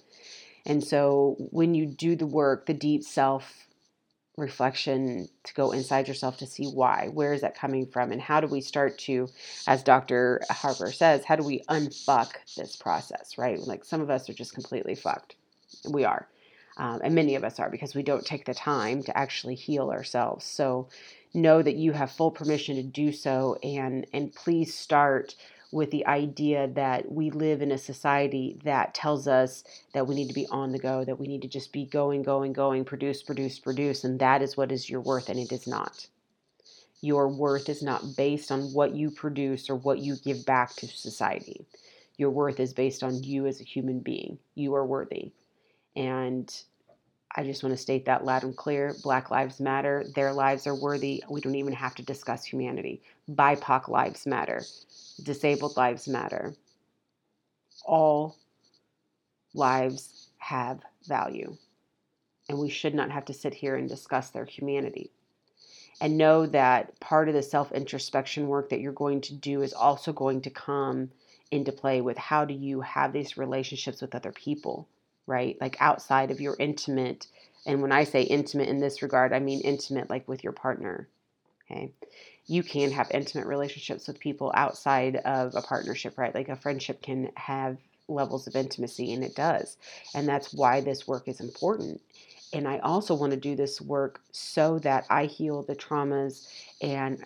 And 0.66 0.84
so 0.84 1.36
when 1.50 1.74
you 1.74 1.86
do 1.86 2.16
the 2.16 2.26
work, 2.26 2.66
the 2.66 2.74
deep 2.74 3.04
self 3.04 3.66
reflection 4.36 5.28
to 5.44 5.54
go 5.54 5.72
inside 5.72 6.08
yourself 6.08 6.38
to 6.38 6.46
see 6.46 6.66
why, 6.66 7.08
where 7.12 7.32
is 7.34 7.42
that 7.42 7.56
coming 7.56 7.86
from, 7.86 8.12
and 8.12 8.22
how 8.22 8.40
do 8.40 8.46
we 8.46 8.60
start 8.60 8.98
to, 8.98 9.28
as 9.66 9.82
Dr. 9.82 10.42
Harper 10.50 10.92
says, 10.92 11.24
how 11.24 11.36
do 11.36 11.44
we 11.44 11.62
unfuck 11.68 12.30
this 12.56 12.76
process, 12.76 13.38
right? 13.38 13.58
Like 13.60 13.84
some 13.84 14.00
of 14.00 14.10
us 14.10 14.30
are 14.30 14.34
just 14.34 14.54
completely 14.54 14.94
fucked. 14.94 15.36
We 15.88 16.04
are. 16.04 16.28
Um, 16.76 17.00
and 17.02 17.14
many 17.14 17.34
of 17.34 17.44
us 17.44 17.58
are 17.58 17.70
because 17.70 17.94
we 17.94 18.04
don't 18.04 18.24
take 18.24 18.44
the 18.44 18.54
time 18.54 19.02
to 19.02 19.18
actually 19.18 19.56
heal 19.56 19.90
ourselves. 19.90 20.44
So 20.44 20.88
know 21.34 21.60
that 21.60 21.76
you 21.76 21.92
have 21.92 22.10
full 22.10 22.30
permission 22.30 22.76
to 22.76 22.82
do 22.82 23.12
so 23.12 23.58
and 23.62 24.06
and 24.12 24.32
please 24.32 24.74
start 24.74 25.34
with 25.70 25.90
the 25.90 26.06
idea 26.06 26.68
that 26.68 27.10
we 27.12 27.30
live 27.30 27.60
in 27.60 27.72
a 27.72 27.78
society 27.78 28.58
that 28.64 28.94
tells 28.94 29.28
us 29.28 29.64
that 29.92 30.06
we 30.06 30.14
need 30.14 30.28
to 30.28 30.34
be 30.34 30.46
on 30.50 30.72
the 30.72 30.78
go, 30.78 31.04
that 31.04 31.18
we 31.18 31.26
need 31.26 31.42
to 31.42 31.48
just 31.48 31.72
be 31.72 31.84
going, 31.84 32.22
going, 32.22 32.54
going, 32.54 32.84
produce, 32.84 33.22
produce, 33.22 33.58
produce, 33.58 34.02
and 34.04 34.18
that 34.18 34.40
is 34.40 34.56
what 34.56 34.72
is 34.72 34.88
your 34.88 35.00
worth, 35.00 35.28
and 35.28 35.38
it 35.38 35.52
is 35.52 35.66
not. 35.66 36.08
Your 37.02 37.28
worth 37.28 37.68
is 37.68 37.82
not 37.82 38.16
based 38.16 38.50
on 38.50 38.72
what 38.72 38.94
you 38.96 39.10
produce 39.10 39.68
or 39.68 39.76
what 39.76 39.98
you 39.98 40.16
give 40.24 40.46
back 40.46 40.74
to 40.76 40.88
society. 40.88 41.66
Your 42.16 42.30
worth 42.30 42.58
is 42.58 42.72
based 42.72 43.02
on 43.02 43.22
you 43.22 43.46
as 43.46 43.60
a 43.60 43.64
human 43.64 44.00
being. 44.00 44.38
You 44.54 44.74
are 44.74 44.86
worthy. 44.86 45.32
And 45.98 46.48
I 47.34 47.42
just 47.42 47.64
want 47.64 47.76
to 47.76 47.82
state 47.82 48.06
that 48.06 48.24
loud 48.24 48.44
and 48.44 48.56
clear. 48.56 48.94
Black 49.02 49.32
lives 49.32 49.58
matter. 49.58 50.04
Their 50.14 50.32
lives 50.32 50.64
are 50.68 50.74
worthy. 50.74 51.24
We 51.28 51.40
don't 51.40 51.56
even 51.56 51.72
have 51.72 51.96
to 51.96 52.04
discuss 52.04 52.44
humanity. 52.44 53.02
BIPOC 53.28 53.88
lives 53.88 54.24
matter. 54.24 54.62
Disabled 55.20 55.76
lives 55.76 56.06
matter. 56.06 56.54
All 57.84 58.36
lives 59.54 60.28
have 60.38 60.80
value. 61.08 61.56
And 62.48 62.60
we 62.60 62.70
should 62.70 62.94
not 62.94 63.10
have 63.10 63.24
to 63.24 63.34
sit 63.34 63.52
here 63.52 63.74
and 63.74 63.88
discuss 63.88 64.30
their 64.30 64.44
humanity. 64.44 65.10
And 66.00 66.16
know 66.16 66.46
that 66.46 67.00
part 67.00 67.28
of 67.28 67.34
the 67.34 67.42
self 67.42 67.72
introspection 67.72 68.46
work 68.46 68.68
that 68.68 68.80
you're 68.80 68.92
going 68.92 69.20
to 69.22 69.34
do 69.34 69.62
is 69.62 69.72
also 69.72 70.12
going 70.12 70.42
to 70.42 70.50
come 70.50 71.10
into 71.50 71.72
play 71.72 72.00
with 72.00 72.16
how 72.16 72.44
do 72.44 72.54
you 72.54 72.82
have 72.82 73.12
these 73.12 73.36
relationships 73.36 74.00
with 74.00 74.14
other 74.14 74.30
people, 74.30 74.86
right? 75.28 75.56
Like 75.60 75.76
outside 75.80 76.30
of 76.30 76.40
your 76.40 76.56
intimate. 76.58 77.26
And 77.66 77.82
when 77.82 77.92
I 77.92 78.04
say 78.04 78.22
intimate 78.22 78.68
in 78.68 78.80
this 78.80 79.02
regard, 79.02 79.32
I 79.32 79.38
mean 79.38 79.60
intimate 79.60 80.10
like 80.10 80.26
with 80.26 80.42
your 80.42 80.52
partner. 80.52 81.08
Okay. 81.70 81.92
You 82.46 82.62
can 82.62 82.90
have 82.92 83.10
intimate 83.10 83.46
relationships 83.46 84.08
with 84.08 84.18
people 84.18 84.50
outside 84.54 85.16
of 85.16 85.54
a 85.54 85.60
partnership, 85.60 86.16
right? 86.16 86.34
Like 86.34 86.48
a 86.48 86.56
friendship 86.56 87.02
can 87.02 87.30
have 87.34 87.76
levels 88.08 88.46
of 88.46 88.56
intimacy, 88.56 89.12
and 89.12 89.22
it 89.22 89.36
does. 89.36 89.76
And 90.14 90.26
that's 90.26 90.54
why 90.54 90.80
this 90.80 91.06
work 91.06 91.28
is 91.28 91.40
important. 91.40 92.00
And 92.54 92.66
I 92.66 92.78
also 92.78 93.14
want 93.14 93.32
to 93.32 93.36
do 93.38 93.54
this 93.54 93.82
work 93.82 94.22
so 94.32 94.78
that 94.78 95.04
I 95.10 95.26
heal 95.26 95.62
the 95.62 95.76
traumas 95.76 96.48
and 96.80 97.22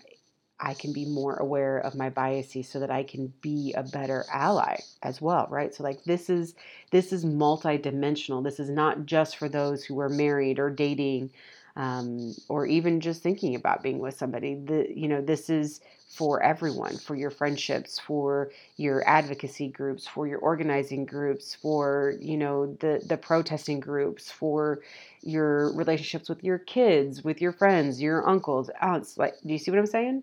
I 0.62 0.74
can 0.74 0.92
be 0.92 1.04
more 1.04 1.34
aware 1.36 1.78
of 1.78 1.96
my 1.96 2.08
biases 2.08 2.68
so 2.68 2.78
that 2.80 2.90
I 2.90 3.02
can 3.02 3.32
be 3.42 3.74
a 3.76 3.82
better 3.82 4.24
ally 4.32 4.78
as 5.02 5.20
well, 5.20 5.48
right? 5.50 5.74
So 5.74 5.82
like 5.82 6.04
this 6.04 6.30
is 6.30 6.54
this 6.92 7.12
is 7.12 7.24
multidimensional. 7.24 8.44
This 8.44 8.60
is 8.60 8.70
not 8.70 9.04
just 9.04 9.36
for 9.36 9.48
those 9.48 9.84
who 9.84 9.98
are 10.00 10.08
married 10.08 10.60
or 10.60 10.70
dating 10.70 11.30
um, 11.76 12.34
or 12.48 12.66
even 12.66 13.00
just 13.00 13.22
thinking 13.22 13.54
about 13.54 13.82
being 13.82 13.98
with 13.98 14.16
somebody. 14.16 14.54
The 14.54 14.86
you 14.94 15.08
know 15.08 15.20
this 15.20 15.50
is 15.50 15.80
for 16.08 16.42
everyone, 16.42 16.96
for 16.98 17.16
your 17.16 17.30
friendships, 17.30 17.98
for 17.98 18.50
your 18.76 19.02
advocacy 19.08 19.68
groups, 19.68 20.06
for 20.06 20.26
your 20.28 20.38
organizing 20.38 21.06
groups, 21.06 21.54
for 21.54 22.14
you 22.20 22.36
know 22.36 22.76
the 22.80 23.02
the 23.06 23.16
protesting 23.16 23.80
groups, 23.80 24.30
for 24.30 24.82
your 25.22 25.72
relationships 25.74 26.28
with 26.28 26.44
your 26.44 26.58
kids, 26.58 27.24
with 27.24 27.40
your 27.40 27.52
friends, 27.52 28.00
your 28.00 28.28
uncles, 28.28 28.70
aunts. 28.80 29.18
Like, 29.18 29.34
do 29.44 29.52
you 29.52 29.58
see 29.58 29.70
what 29.70 29.80
I'm 29.80 29.86
saying? 29.86 30.22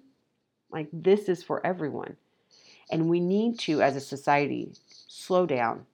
Like 0.71 0.89
this 0.93 1.29
is 1.29 1.43
for 1.43 1.65
everyone, 1.65 2.17
and 2.91 3.10
we 3.10 3.19
need 3.19 3.60
to, 3.60 3.82
as 3.82 3.95
a 3.95 4.01
society, 4.01 4.73
slow 5.08 5.45
down. 5.45 5.86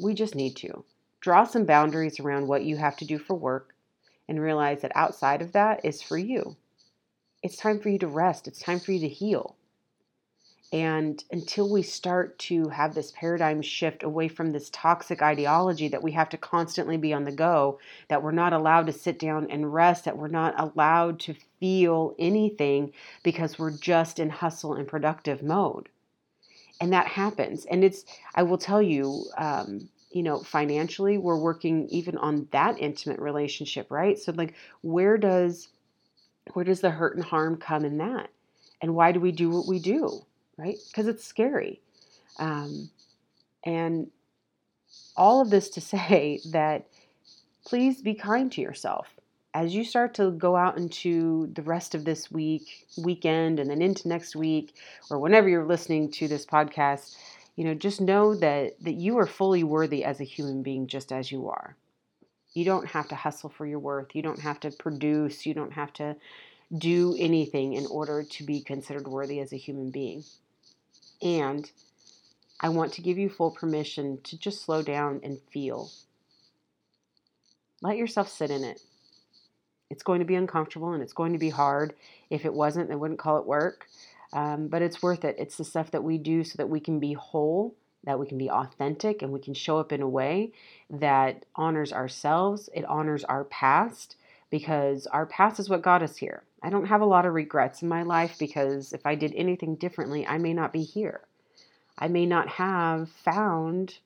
We 0.00 0.14
just 0.14 0.34
need 0.34 0.56
to 0.56 0.84
draw 1.20 1.44
some 1.44 1.64
boundaries 1.64 2.20
around 2.20 2.48
what 2.48 2.64
you 2.64 2.76
have 2.76 2.96
to 2.98 3.04
do 3.04 3.18
for 3.18 3.34
work, 3.34 3.74
and 4.28 4.40
realize 4.40 4.82
that 4.82 4.92
outside 4.96 5.42
of 5.42 5.52
that 5.52 5.84
is 5.84 6.02
for 6.02 6.18
you 6.18 6.56
it's 7.44 7.56
time 7.56 7.78
for 7.78 7.90
you 7.90 7.98
to 7.98 8.08
rest. 8.08 8.48
It's 8.48 8.58
time 8.58 8.80
for 8.80 8.92
you 8.92 9.00
to 9.00 9.08
heal. 9.08 9.54
And 10.72 11.22
until 11.30 11.70
we 11.70 11.82
start 11.82 12.36
to 12.40 12.68
have 12.68 12.94
this 12.94 13.12
paradigm 13.12 13.62
shift 13.62 14.02
away 14.02 14.26
from 14.26 14.50
this 14.50 14.70
toxic 14.70 15.22
ideology 15.22 15.86
that 15.88 16.02
we 16.02 16.12
have 16.12 16.28
to 16.30 16.36
constantly 16.36 16.96
be 16.96 17.12
on 17.12 17.24
the 17.24 17.32
go, 17.32 17.78
that 18.08 18.22
we're 18.22 18.32
not 18.32 18.52
allowed 18.52 18.86
to 18.86 18.92
sit 18.92 19.18
down 19.18 19.48
and 19.50 19.72
rest, 19.72 20.04
that 20.04 20.16
we're 20.18 20.26
not 20.26 20.54
allowed 20.58 21.20
to 21.20 21.34
feel 21.60 22.16
anything 22.18 22.92
because 23.22 23.58
we're 23.58 23.76
just 23.76 24.18
in 24.18 24.30
hustle 24.30 24.74
and 24.74 24.88
productive 24.88 25.42
mode. 25.42 25.88
And 26.80 26.92
that 26.92 27.06
happens. 27.06 27.66
And 27.66 27.84
it's, 27.84 28.04
I 28.34 28.42
will 28.42 28.58
tell 28.58 28.82
you, 28.82 29.26
um, 29.38 29.88
you 30.10 30.22
know, 30.22 30.40
financially, 30.40 31.18
we're 31.18 31.38
working 31.38 31.88
even 31.88 32.16
on 32.18 32.48
that 32.52 32.78
intimate 32.80 33.20
relationship, 33.20 33.90
right? 33.90 34.18
So, 34.18 34.32
like, 34.32 34.54
where 34.82 35.18
does 35.18 35.68
where 36.52 36.64
does 36.64 36.80
the 36.80 36.90
hurt 36.90 37.16
and 37.16 37.24
harm 37.24 37.56
come 37.56 37.84
in 37.84 37.98
that? 37.98 38.30
And 38.82 38.94
why 38.94 39.12
do 39.12 39.20
we 39.20 39.32
do 39.32 39.50
what 39.50 39.66
we 39.66 39.78
do? 39.78 40.24
Right? 40.56 40.78
Because 40.88 41.08
it's 41.08 41.24
scary. 41.24 41.80
Um, 42.38 42.90
and 43.64 44.10
all 45.16 45.40
of 45.40 45.50
this 45.50 45.68
to 45.70 45.80
say 45.80 46.40
that 46.52 46.86
please 47.64 48.02
be 48.02 48.14
kind 48.14 48.52
to 48.52 48.60
yourself 48.60 49.08
as 49.54 49.72
you 49.72 49.84
start 49.84 50.14
to 50.14 50.32
go 50.32 50.56
out 50.56 50.76
into 50.76 51.48
the 51.54 51.62
rest 51.62 51.94
of 51.94 52.04
this 52.04 52.30
week, 52.30 52.86
weekend, 52.98 53.60
and 53.60 53.70
then 53.70 53.80
into 53.80 54.08
next 54.08 54.34
week, 54.34 54.74
or 55.08 55.20
whenever 55.20 55.48
you're 55.48 55.64
listening 55.64 56.10
to 56.10 56.26
this 56.26 56.44
podcast, 56.44 57.16
you 57.54 57.62
know, 57.62 57.72
just 57.72 58.00
know 58.00 58.34
that 58.34 58.74
that 58.82 58.94
you 58.94 59.16
are 59.18 59.28
fully 59.28 59.62
worthy 59.62 60.04
as 60.04 60.20
a 60.20 60.24
human 60.24 60.62
being, 60.64 60.88
just 60.88 61.12
as 61.12 61.30
you 61.30 61.48
are. 61.48 61.76
You 62.52 62.64
don't 62.64 62.86
have 62.88 63.08
to 63.08 63.14
hustle 63.14 63.48
for 63.48 63.64
your 63.64 63.78
worth. 63.78 64.14
You 64.14 64.22
don't 64.22 64.40
have 64.40 64.58
to 64.60 64.72
produce. 64.72 65.46
You 65.46 65.54
don't 65.54 65.72
have 65.72 65.92
to 65.94 66.16
do 66.76 67.14
anything 67.16 67.74
in 67.74 67.86
order 67.86 68.24
to 68.24 68.44
be 68.44 68.60
considered 68.60 69.06
worthy 69.06 69.38
as 69.38 69.52
a 69.52 69.56
human 69.56 69.90
being. 69.90 70.24
And 71.24 71.68
I 72.60 72.68
want 72.68 72.92
to 72.92 73.02
give 73.02 73.18
you 73.18 73.28
full 73.28 73.50
permission 73.50 74.20
to 74.24 74.38
just 74.38 74.62
slow 74.62 74.82
down 74.82 75.20
and 75.24 75.40
feel. 75.50 75.90
Let 77.82 77.96
yourself 77.96 78.28
sit 78.28 78.50
in 78.50 78.62
it. 78.62 78.80
It's 79.90 80.02
going 80.02 80.20
to 80.20 80.24
be 80.24 80.34
uncomfortable 80.36 80.92
and 80.92 81.02
it's 81.02 81.12
going 81.12 81.32
to 81.32 81.38
be 81.38 81.50
hard. 81.50 81.94
If 82.30 82.44
it 82.44 82.54
wasn't, 82.54 82.90
I 82.92 82.94
wouldn't 82.94 83.18
call 83.18 83.38
it 83.38 83.46
work. 83.46 83.86
Um, 84.32 84.68
but 84.68 84.82
it's 84.82 85.02
worth 85.02 85.24
it. 85.24 85.36
It's 85.38 85.56
the 85.56 85.64
stuff 85.64 85.90
that 85.90 86.04
we 86.04 86.18
do 86.18 86.44
so 86.44 86.56
that 86.58 86.68
we 86.68 86.80
can 86.80 87.00
be 87.00 87.14
whole 87.14 87.74
that 88.04 88.18
we 88.18 88.26
can 88.26 88.38
be 88.38 88.50
authentic 88.50 89.22
and 89.22 89.32
we 89.32 89.40
can 89.40 89.54
show 89.54 89.78
up 89.78 89.92
in 89.92 90.02
a 90.02 90.08
way 90.08 90.52
that 90.90 91.44
honors 91.56 91.92
ourselves, 91.92 92.68
it 92.74 92.84
honors 92.84 93.24
our 93.24 93.44
past, 93.44 94.16
because 94.54 95.08
our 95.08 95.26
past 95.26 95.58
is 95.58 95.68
what 95.68 95.82
got 95.82 96.00
us 96.00 96.16
here. 96.16 96.44
I 96.62 96.70
don't 96.70 96.86
have 96.86 97.00
a 97.00 97.06
lot 97.06 97.26
of 97.26 97.34
regrets 97.34 97.82
in 97.82 97.88
my 97.88 98.04
life 98.04 98.36
because 98.38 98.92
if 98.92 99.04
I 99.04 99.16
did 99.16 99.34
anything 99.34 99.74
differently, 99.74 100.24
I 100.24 100.38
may 100.38 100.54
not 100.54 100.72
be 100.72 100.84
here. 100.84 101.22
I 101.98 102.06
may 102.06 102.24
not 102.24 102.48
have 102.50 103.10
found 103.10 103.98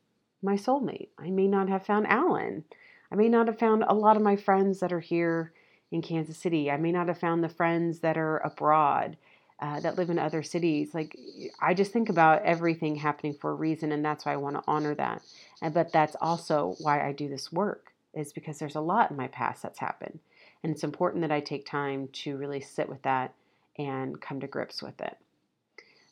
my 0.43 0.55
soulmate. 0.55 1.09
I 1.19 1.29
may 1.29 1.49
not 1.49 1.69
have 1.69 1.85
found 1.85 2.07
Alan. 2.07 2.65
I 3.13 3.17
may 3.17 3.29
not 3.29 3.47
have 3.47 3.59
found 3.59 3.85
a 3.87 3.93
lot 3.93 4.17
of 4.17 4.23
my 4.23 4.37
friends 4.37 4.81
that 4.81 4.91
are 4.91 5.01
here 5.01 5.53
in 5.91 6.01
Kansas 6.01 6.39
City. 6.39 6.71
I 6.71 6.79
may 6.79 6.93
not 6.93 7.09
have 7.09 7.21
found 7.21 7.45
the 7.45 7.51
friends 7.51 7.99
that 7.99 8.17
are 8.17 8.39
abroad 8.39 9.19
uh, 9.61 9.81
that 9.81 9.99
live 9.99 10.09
in 10.09 10.19
other 10.19 10.43
cities. 10.43 10.95
Like, 10.95 11.15
I 11.61 11.75
just 11.75 11.93
think 11.93 12.09
about 12.09 12.43
everything 12.45 12.97
happening 12.97 13.35
for 13.35 13.51
a 13.51 13.55
reason, 13.55 13.93
and 13.93 14.03
that's 14.03 14.25
why 14.25 14.33
I 14.33 14.37
want 14.37 14.57
to 14.57 14.65
honor 14.67 14.95
that. 14.95 15.21
And, 15.61 15.75
but 15.75 15.93
that's 15.93 16.17
also 16.23 16.75
why 16.79 17.07
I 17.07 17.13
do 17.13 17.29
this 17.29 17.53
work, 17.53 17.93
is 18.15 18.33
because 18.33 18.59
there's 18.59 18.77
a 18.77 18.81
lot 18.81 19.11
in 19.11 19.19
my 19.19 19.29
past 19.29 19.63
that's 19.63 19.79
happened. 19.79 20.21
And 20.63 20.73
it's 20.73 20.85
important 20.85 21.23
that 21.23 21.33
I 21.33 21.41
take 21.41 21.67
time 21.67 22.09
to 22.13 22.37
really 22.37 22.61
sit 22.61 22.89
with 22.89 23.03
that 23.03 23.35
and 23.79 24.21
come 24.21 24.41
to 24.41 24.47
grips 24.47 24.83
with 24.83 25.01
it. 25.01 25.17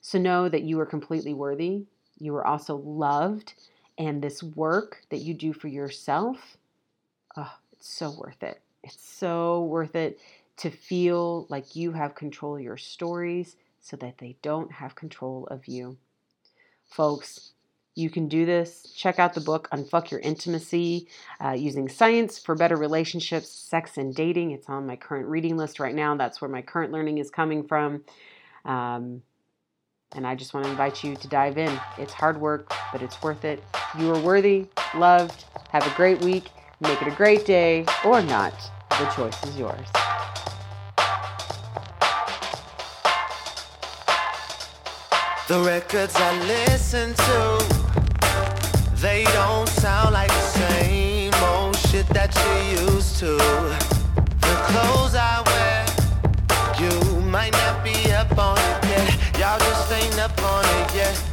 So 0.01 0.19
know 0.19 0.49
that 0.49 0.63
you 0.63 0.79
are 0.81 0.87
completely 0.87 1.35
worthy. 1.35 1.85
You 2.19 2.35
are 2.37 2.47
also 2.47 2.77
loved. 2.77 3.55
And 3.99 4.23
this 4.23 4.43
work 4.43 5.03
that 5.11 5.19
you 5.19 5.35
do 5.35 5.53
for 5.53 5.69
yourself, 5.69 6.57
oh, 7.37 7.53
it's 7.73 7.89
so 7.89 8.11
worth 8.13 8.43
it. 8.43 8.61
It's 8.85 9.05
so 9.05 9.65
worth 9.65 9.97
it 9.97 10.21
to 10.59 10.71
feel 10.71 11.47
like 11.49 11.75
you 11.75 11.93
have 11.93 12.15
control 12.15 12.57
of 12.57 12.63
your 12.63 12.77
stories 12.77 13.57
so 13.81 13.97
that 13.97 14.19
they 14.19 14.37
don't 14.43 14.71
have 14.71 14.95
control 14.95 15.47
of 15.51 15.67
you. 15.67 15.97
Folks, 16.87 17.53
you 17.97 18.11
can 18.11 18.29
do 18.29 18.47
this. 18.47 18.93
Check 18.95 19.19
out 19.19 19.35
the 19.35 19.41
book 19.41 19.69
Unfuck 19.73 20.11
Your 20.11 20.21
Intimacy 20.21 21.09
uh, 21.43 21.53
Using 21.53 21.89
Science 21.89 22.39
for 22.39 22.55
Better 22.55 22.77
Relationships, 22.77 23.49
Sex, 23.49 23.97
and 23.97 24.15
Dating. 24.15 24.53
It's 24.53 24.69
on 24.69 24.87
my 24.87 24.97
current 24.97 25.27
reading 25.27 25.57
list 25.57 25.81
right 25.81 25.95
now. 25.95 26.15
That's 26.15 26.41
where 26.41 26.51
my 26.51 26.63
current 26.63 26.93
learning 26.93 27.19
is 27.19 27.31
coming 27.31 27.67
from. 27.67 28.05
Um, 28.67 29.23
and 30.13 30.27
I 30.27 30.35
just 30.35 30.55
want 30.55 30.67
to 30.67 30.71
invite 30.71 31.03
you 31.03 31.17
to 31.17 31.29
dive 31.29 31.59
in. 31.59 31.81
It's 31.99 32.13
hard 32.13 32.39
work, 32.39 32.73
but 32.93 33.03
it's 33.03 33.21
worth 33.23 33.45
it. 33.45 33.65
You 33.99 34.15
are 34.15 34.21
worthy, 34.21 34.67
loved. 34.95 35.45
Have 35.71 35.87
a 35.87 35.97
great 35.97 36.21
week. 36.21 36.51
Make 36.81 37.01
it 37.01 37.09
a 37.09 37.17
great 37.17 37.47
day 37.47 37.87
or 38.05 38.21
not. 38.23 38.53
The 38.91 39.07
choice 39.17 39.43
is 39.45 39.59
yours. 39.59 39.89
The 45.49 45.61
records 45.61 46.15
I 46.17 46.43
listen 46.47 47.15
to, 47.15 47.86
they 49.07 49.23
don't 49.35 49.69
sound 49.69 50.13
like 50.13 50.29
the 50.29 50.47
same 50.63 51.33
old 51.53 51.77
shit 51.77 52.09
that 52.09 52.35
you 52.43 52.87
used 52.87 53.21
to. 53.21 53.37
The 54.47 54.55
clothes 54.69 55.15
I 55.15 55.35
wear, 55.47 55.87
you 56.83 57.21
might 57.21 57.53
not 57.53 57.85
be 57.85 57.97
up 58.11 58.37
on 58.37 58.59
it 58.59 58.85
yet. 58.91 59.09
Y'all 59.39 59.61
just 59.61 59.93
ain't 59.93 60.19
up 60.19 60.37
on 60.43 60.65
it 60.81 60.95
yet. 60.97 61.26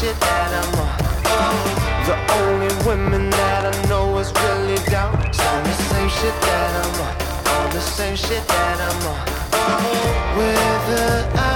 shit 0.00 0.20
that 0.20 0.50
I'm 0.60 0.78
on. 0.78 0.94
The 2.06 2.16
only 2.38 2.70
women 2.86 3.30
that 3.30 3.62
I 3.66 3.88
know 3.88 4.16
is 4.18 4.30
really 4.44 4.78
down. 4.86 5.12
It's 5.26 5.40
on 5.40 5.64
the 5.64 5.74
same 5.90 6.08
shit 6.18 6.36
that 6.46 6.70
I'm 6.82 7.00
on. 7.06 7.14
On 7.58 7.70
the 7.74 7.80
same 7.80 8.14
shit 8.14 8.46
that 8.46 8.78
I'm 8.88 9.06
on. 9.12 9.20
Whether 10.38 11.26
I 11.34 11.47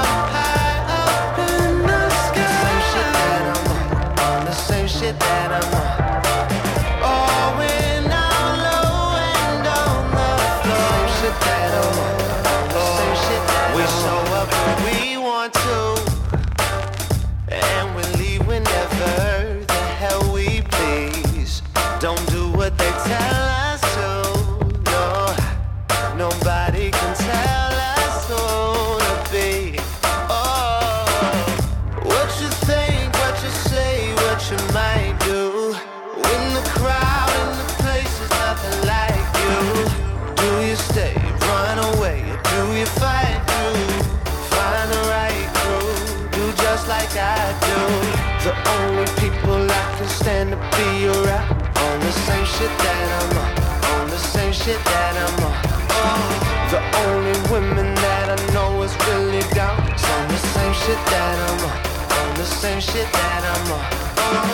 stand 50.22 50.50
to 50.50 50.56
be 50.78 51.06
around 51.06 51.50
on 51.86 51.98
the 51.98 52.12
same 52.12 52.46
shit 52.54 52.72
that 52.84 53.06
I'm 53.18 53.38
on, 53.42 53.52
on 53.94 54.08
the 54.08 54.18
same 54.18 54.52
shit 54.52 54.78
that 54.92 55.14
I'm 55.24 55.38
on. 55.48 55.56
Oh, 55.98 56.30
the 56.72 56.80
only 57.04 57.36
women 57.50 57.94
that 57.94 58.26
I 58.30 58.38
know 58.54 58.82
is 58.82 58.94
really 59.08 59.42
down 59.52 59.80
on 59.80 60.24
the 60.34 60.40
same 60.54 60.74
shit 60.82 61.00
that 61.12 61.36
I'm 61.48 61.62
on, 61.70 61.78
on 62.20 62.30
the 62.38 62.44
same 62.44 62.80
shit 62.80 63.08
that 63.18 63.42
I'm 63.52 63.72
on. 63.76 63.84
Oh, 64.22 64.46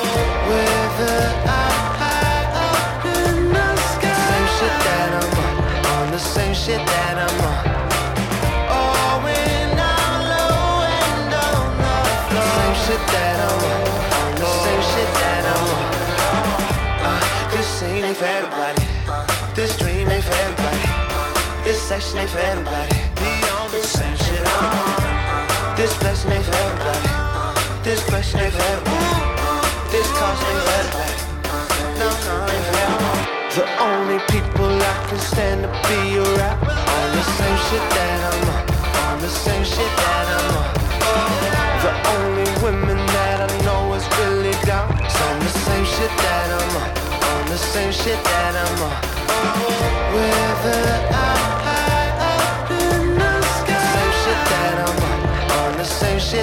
whether 0.49 1.19
I 1.51 1.68
This 21.99 22.15
section 22.15 22.21
ain't 22.21 22.31
for 22.31 22.39
everybody. 22.39 22.95
Be 23.19 23.33
on 23.59 23.71
the 23.73 23.83
same 23.83 24.17
shit 24.19 24.39
I'm 24.39 24.71
on. 24.71 25.75
This 25.75 25.99
blessing 25.99 26.31
ain't 26.31 26.45
for 26.45 26.55
everybody. 26.55 27.11
This 27.83 28.01
blessing 28.09 28.39
ain't 28.39 28.55
for 28.55 28.63
everybody. 28.71 29.19
This 29.91 30.07
cost 30.15 30.39
ain't 30.47 30.63
for 30.63 30.79
everybody. 30.79 31.17
No, 31.99 32.07
no, 32.23 32.35
ain't 32.55 32.67
for 32.71 32.79
everybody. 32.87 33.23
The 33.59 33.67
only 33.83 34.19
people 34.31 34.71
I 34.79 34.95
can 35.11 35.19
stand 35.19 35.67
to 35.67 35.71
be 35.91 36.23
around 36.23 36.63
on 36.63 37.09
the 37.19 37.25
same 37.35 37.59
shit 37.67 37.83
that 37.91 38.19
I'm 38.31 38.47
on. 38.47 38.63
On 39.11 39.19
the 39.19 39.29
same 39.29 39.65
shit 39.67 39.91
that 39.99 40.27
I'm 40.39 40.55
on. 40.55 40.71
The 41.83 41.93
only 42.15 42.47
women 42.63 42.99
that 43.11 43.43
I 43.43 43.51
know 43.67 43.93
is 43.99 44.07
really 44.23 44.55
down 44.63 44.87
on 44.87 45.35
the 45.43 45.51
same 45.67 45.85
shit 45.85 46.15
that 46.15 46.47
I'm 46.63 46.77
on. 46.79 46.91
On 47.27 47.51
the 47.51 47.59
same 47.59 47.91
shit 47.91 48.23
that 48.23 48.55
I'm 48.55 48.83
on. 48.87 49.19
Whether 50.15 50.79
I'm 51.11 51.88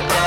high 0.01 0.19
up 0.19 0.24